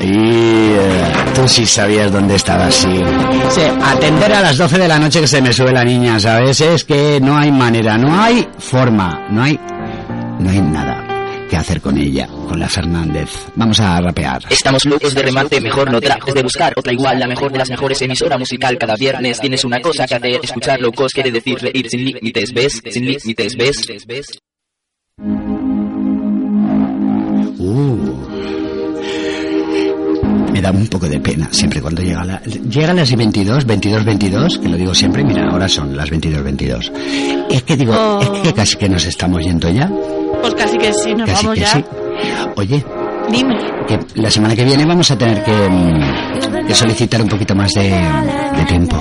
[0.00, 3.02] Y eh, tú sí sabías dónde estabas, sí.
[3.50, 6.60] Sí, atender a las 12 de la noche que se me sube la niña, ¿sabes?
[6.60, 9.58] Es que no hay manera, no hay forma, no hay,
[10.38, 11.03] no hay nada
[11.48, 13.30] que hacer con ella, con la Fernández.
[13.54, 14.42] Vamos a rapear.
[14.50, 17.70] Estamos locos de remate, mejor no trates de buscar otra igual, la mejor de las
[17.70, 18.78] mejores emisora musical.
[18.78, 22.82] Cada viernes tienes una cosa que hacer, escuchar locos quiere decir reír sin límites, ¿ves?
[22.90, 24.38] Sin límites, ¿ves?
[27.58, 28.33] Uh.
[30.54, 32.40] Me da un poco de pena siempre cuando llega la...
[32.42, 36.92] Llegan las 22, 22, 22, que lo digo siempre, mira, ahora son las 22, 22.
[37.50, 38.20] Es que digo, Oh.
[38.22, 39.90] es que casi que nos estamos yendo ya.
[40.40, 41.72] Pues casi que sí, nos Casi vamos que ya.
[41.72, 41.84] sí.
[42.54, 42.84] Oye,
[43.32, 43.56] Dime.
[43.88, 47.72] que la semana que viene vamos a tener que, mm, que solicitar un poquito más
[47.72, 48.96] de, de tiempo.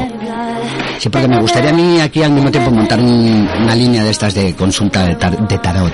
[1.03, 4.11] Sí, porque me gustaría a mí aquí al mismo tiempo montar un- una línea de
[4.11, 5.93] estas de consulta de, tar- de tarot.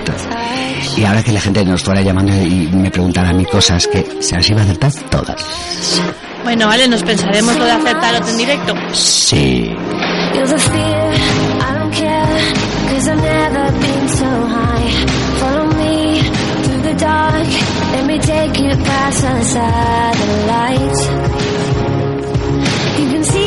[0.96, 4.06] Y ahora que la gente nos fuera llamando y me preguntara a mí cosas que
[4.20, 5.44] se las iba a acertar todas.
[6.44, 8.72] Bueno, vale, nos pensaremos lo de hacer tarot en directo.
[8.92, 9.74] Sí.
[18.20, 21.00] Take you past the satellites.
[23.00, 23.39] You can see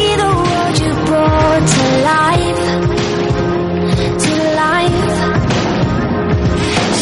[0.82, 2.64] you brought to life,
[4.24, 4.34] to
[4.64, 5.10] life.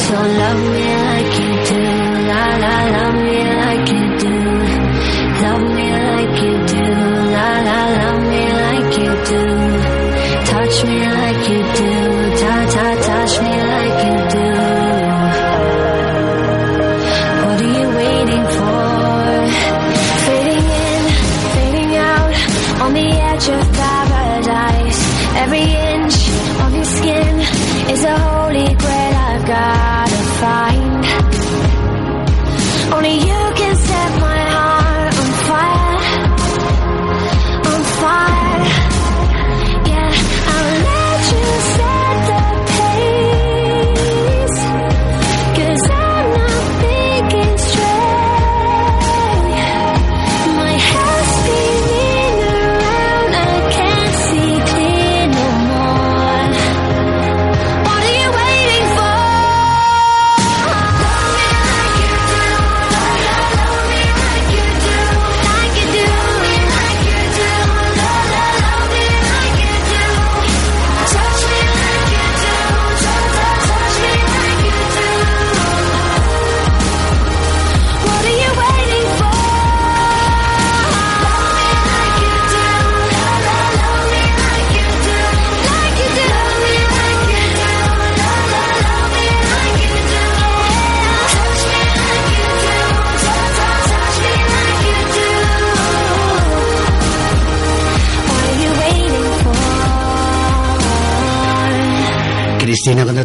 [0.04, 1.84] So love me like you do,
[2.30, 4.36] la la, love me like you do.
[5.44, 6.86] Love me like you do,
[7.36, 9.44] la la, love me like you do.
[10.52, 11.92] Touch me like you do,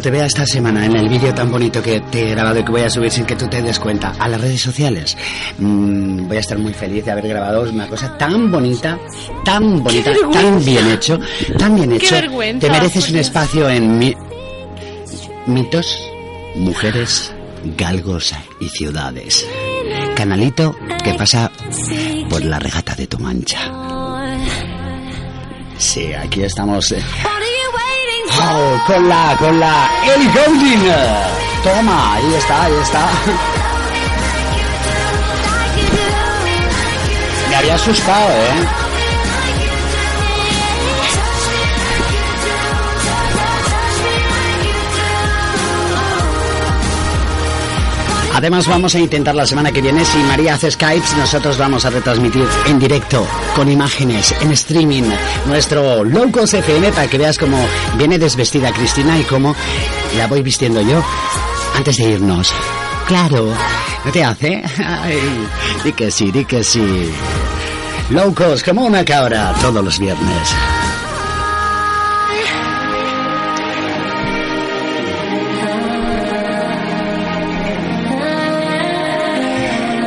[0.07, 2.71] te vea esta semana en el vídeo tan bonito que te he grabado y que
[2.71, 5.17] voy a subir sin que tú te des cuenta a las redes sociales,
[5.57, 8.97] mm, voy a estar muy feliz de haber grabado una cosa tan bonita,
[9.43, 11.19] tan bonita, tan bien hecho,
[11.59, 12.15] tan bien ¡Qué hecho.
[12.15, 14.15] vergüenza, Te mereces un espacio en mi-
[15.45, 16.01] mitos,
[16.55, 17.33] mujeres,
[17.77, 19.45] galgos y ciudades.
[20.15, 20.73] Canalito
[21.03, 21.51] que pasa
[22.29, 23.59] por la regata de tu mancha.
[25.77, 26.93] Sí, aquí estamos.
[26.93, 27.03] eh,
[28.39, 30.91] Oh, con la, con la Ellie Goulding.
[31.63, 33.09] Toma, ahí está, ahí está.
[37.49, 38.86] Me había asustado, ¿eh?
[48.37, 51.89] Además vamos a intentar la semana que viene, si María hace Skypes, nosotros vamos a
[51.89, 55.09] retransmitir en directo, con imágenes, en streaming,
[55.47, 57.57] nuestro Locos FM para que veas cómo
[57.97, 59.55] viene desvestida Cristina y cómo
[60.15, 61.03] la voy vistiendo yo
[61.75, 62.53] antes de irnos.
[63.07, 63.51] Claro,
[64.05, 64.63] ¿no te hace?
[64.85, 65.19] Ay,
[65.83, 67.11] di que sí, di que sí.
[68.11, 70.76] Locos como una cabra todos los viernes.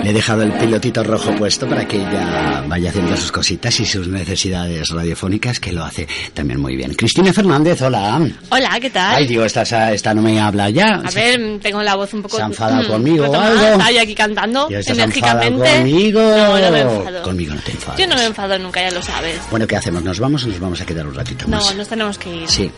[0.02, 3.86] Le he dejado el pilotito rojo puesto para que ella vaya haciendo sus cositas y
[3.86, 6.94] sus necesidades radiofónicas, que lo hace también muy bien.
[6.94, 8.20] Cristina Fernández, hola.
[8.48, 9.16] Hola, ¿qué tal?
[9.16, 9.62] Ay, digo, esta,
[9.92, 11.02] esta no me habla ya.
[11.04, 12.36] A ver, tengo la voz un poco...
[12.38, 13.62] ¿Se ha enfadado mm, conmigo o algo?
[13.62, 15.70] Está yo aquí cantando enérgicamente.
[15.76, 16.20] conmigo.
[16.20, 17.22] No, no me enfado.
[17.22, 18.00] Conmigo no te enfades.
[18.00, 19.38] Yo no me enfado nunca, ya lo sabes.
[19.50, 20.02] Bueno, ¿qué hacemos?
[20.02, 21.74] ¿Nos vamos o nos vamos a quedar un ratito No, más?
[21.76, 22.48] nos tenemos que ir.
[22.48, 22.70] Sí.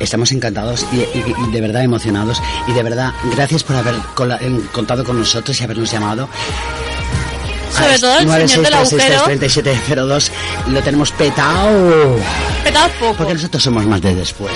[0.00, 3.94] Estamos encantados y, y- y de verdad emocionados y de verdad gracias por haber
[4.40, 6.28] en- contado con nosotros y habernos llamado.
[7.72, 9.22] Sobre todo el señor del agujero.
[9.24, 10.30] 3702
[10.68, 12.16] lo tenemos petado.
[12.62, 13.14] Petado poco.
[13.16, 14.52] Porque nosotros somos más de después.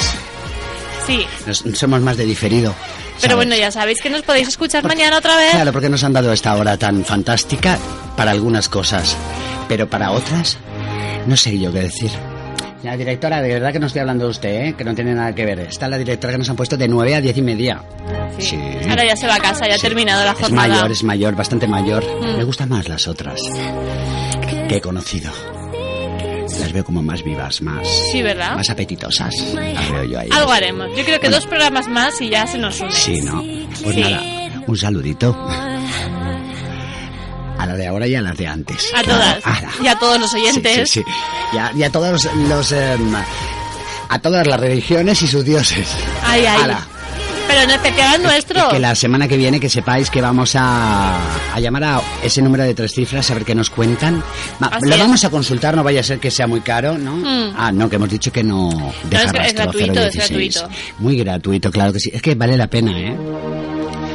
[1.07, 1.27] Sí.
[1.47, 2.75] Nos- somos más de diferido.
[3.21, 3.37] Pero ¿sabes?
[3.37, 5.53] bueno, ya sabéis que nos podéis escuchar mañana otra vez.
[5.53, 7.79] Claro, porque nos han dado esta hora tan fantástica
[8.17, 9.17] para algunas cosas,
[9.69, 10.59] pero para otras
[11.27, 12.11] no sé yo qué decir.
[12.87, 14.75] La directora, de verdad que no estoy hablando de usted, ¿eh?
[14.79, 15.59] que no tiene nada que ver.
[15.59, 17.83] Está la directora que nos han puesto de 9 a 10 y media.
[18.39, 18.57] Sí.
[18.89, 20.69] Ahora ya se va a casa, ya ha terminado la Es jornada.
[20.69, 22.05] mayor, es mayor, bastante mayor.
[22.05, 22.37] Mm.
[22.37, 23.41] Me gustan más las otras
[24.69, 25.33] que he conocido.
[26.61, 28.55] Las veo como más vivas, más, Sí, ¿verdad?
[28.57, 29.35] más apetitosas.
[29.53, 30.29] Las veo yo ahí.
[30.33, 30.89] Algo haremos.
[30.97, 32.93] Yo creo que dos programas más y ya se nos une.
[32.93, 33.43] Sí, ¿no?
[33.83, 34.01] Pues Sí.
[34.01, 34.23] nada,
[34.67, 35.37] un saludito.
[37.67, 38.93] A la de ahora y a las de antes.
[38.95, 39.43] A todas.
[39.83, 40.89] Y a todos los oyentes.
[40.91, 41.57] Sí, sí, sí.
[41.57, 42.35] Y a, y a todos los...
[42.49, 43.15] los, em,
[44.09, 45.89] a todas las religiones y sus dioses.
[46.23, 46.63] Ay, ay.
[46.63, 46.87] Ala.
[47.49, 48.69] Pero en especial al nuestro.
[48.71, 51.17] Que la semana que viene que sepáis que vamos a,
[51.55, 54.23] a llamar a ese número de tres cifras a ver qué nos cuentan.
[54.63, 55.01] Va, lo es.
[55.01, 57.17] vamos a consultar, no vaya a ser que sea muy caro, ¿no?
[57.17, 57.55] Mm.
[57.57, 60.55] Ah, no, que hemos dicho que no deja es es gratuito, es 016.
[60.57, 60.77] gratuito.
[60.99, 62.11] Muy gratuito, claro que sí.
[62.13, 63.17] Es que vale la pena, ¿eh?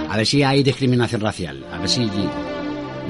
[0.09, 1.65] A ver si hay discriminación racial.
[1.73, 2.09] A ver si...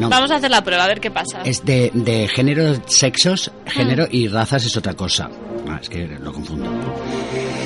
[0.02, 1.41] No, Vamos a hacer la prueba, a ver qué pasa.
[1.45, 4.15] es de, de género, sexos, género Mm.
[4.15, 5.30] y razas es otra cosa.
[5.69, 6.69] Ah, es que lo confundo.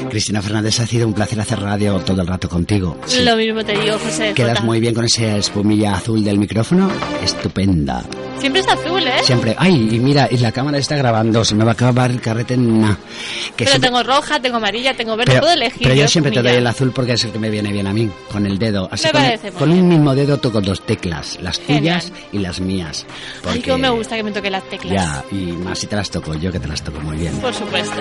[0.09, 2.97] Cristina Fernández, ha sido un placer hacer radio todo el rato contigo.
[3.05, 3.21] Sí.
[3.23, 4.33] Lo mismo te digo, José.
[4.33, 4.63] Quedas Jota.
[4.65, 6.89] muy bien con esa espumilla azul del micrófono.
[7.23, 8.03] Estupenda.
[8.39, 9.23] Siempre es azul, ¿eh?
[9.23, 9.55] Siempre.
[9.57, 11.43] Ay, y mira, y la cámara está grabando.
[11.43, 12.55] Se me va a acabar el carrete.
[12.57, 12.93] Nah.
[13.55, 15.81] Que Pero siempre- tengo roja, tengo amarilla, tengo verde, pero, puedo elegir.
[15.83, 16.59] pero yo siempre te doy espumilla.
[16.59, 18.87] el azul porque es el que me viene bien a mí, con el dedo.
[18.91, 22.01] Así Me con, el- parece muy con un mismo dedo toco dos teclas, las Genial.
[22.01, 23.05] tuyas y las mías.
[23.09, 24.93] Ay, Porque, cómo me gusta que me toque las teclas.
[24.93, 27.33] Ya, y más si te las toco yo, que te las toco muy bien.
[27.37, 27.95] Por supuesto.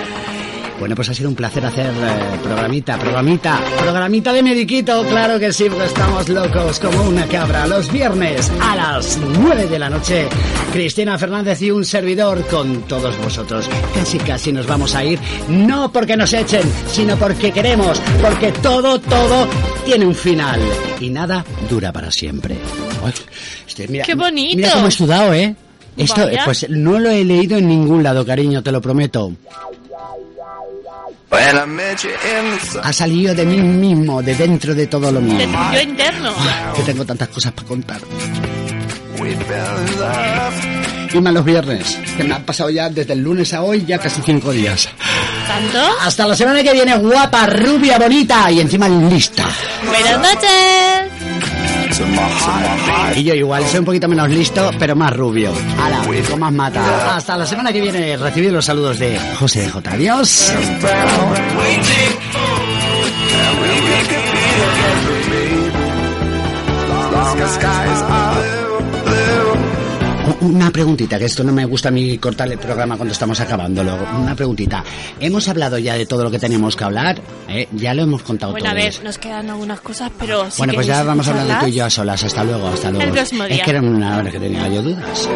[0.78, 5.52] Bueno, pues ha sido un placer hacer eh, programita, programita, programita de Mediquito, claro que
[5.52, 7.66] sí, porque estamos locos como una cabra.
[7.66, 10.26] Los viernes a las 9 de la noche,
[10.72, 13.68] Cristina Fernández y un servidor con todos vosotros.
[13.94, 15.18] Casi, casi nos vamos a ir,
[15.48, 19.46] no porque nos echen, sino porque queremos, porque todo, todo
[19.84, 20.60] tiene un final
[21.00, 22.56] y nada dura para siempre.
[23.04, 23.12] Ay,
[23.66, 24.56] este, mira, ¡Qué bonito!
[24.56, 25.54] Mira cómo he sudado, ¿eh?
[25.96, 26.42] Esto, Vaya.
[26.44, 29.32] pues no lo he leído en ningún lado, cariño, te lo prometo.
[32.82, 35.38] Ha salido de mí mismo, de dentro de todo lo mío.
[35.38, 36.32] De tu yo interno.
[36.74, 38.00] Que tengo tantas cosas para contar.
[41.12, 43.98] Y más los viernes, que me han pasado ya desde el lunes a hoy ya
[43.98, 44.88] casi cinco días.
[45.46, 45.78] ¿Tanto?
[46.00, 49.44] Hasta la semana que viene, guapa, rubia, bonita y encima lista.
[49.86, 51.03] Buenas noches.
[53.16, 55.52] Y yo igual, soy un poquito menos listo, pero más rubio.
[55.80, 57.16] Ala, con más mata.
[57.16, 59.90] Hasta la semana que viene, recibid los saludos de José J.
[59.92, 60.52] Adiós.
[70.44, 73.96] Una preguntita, que esto no me gusta a mí cortar el programa cuando estamos acabándolo.
[74.20, 74.84] Una preguntita.
[75.18, 77.66] Hemos hablado ya de todo lo que teníamos que hablar, ¿eh?
[77.72, 78.82] ya lo hemos contado Bueno, a todo.
[78.82, 81.66] ver, nos quedan algunas cosas, pero si Bueno, pues ya vamos a hablar de tú
[81.66, 82.24] y escucharlas, yo a solas.
[82.24, 83.04] Hasta luego, hasta luego.
[83.06, 85.28] El próximo Es que era una hora que tenía yo dudas.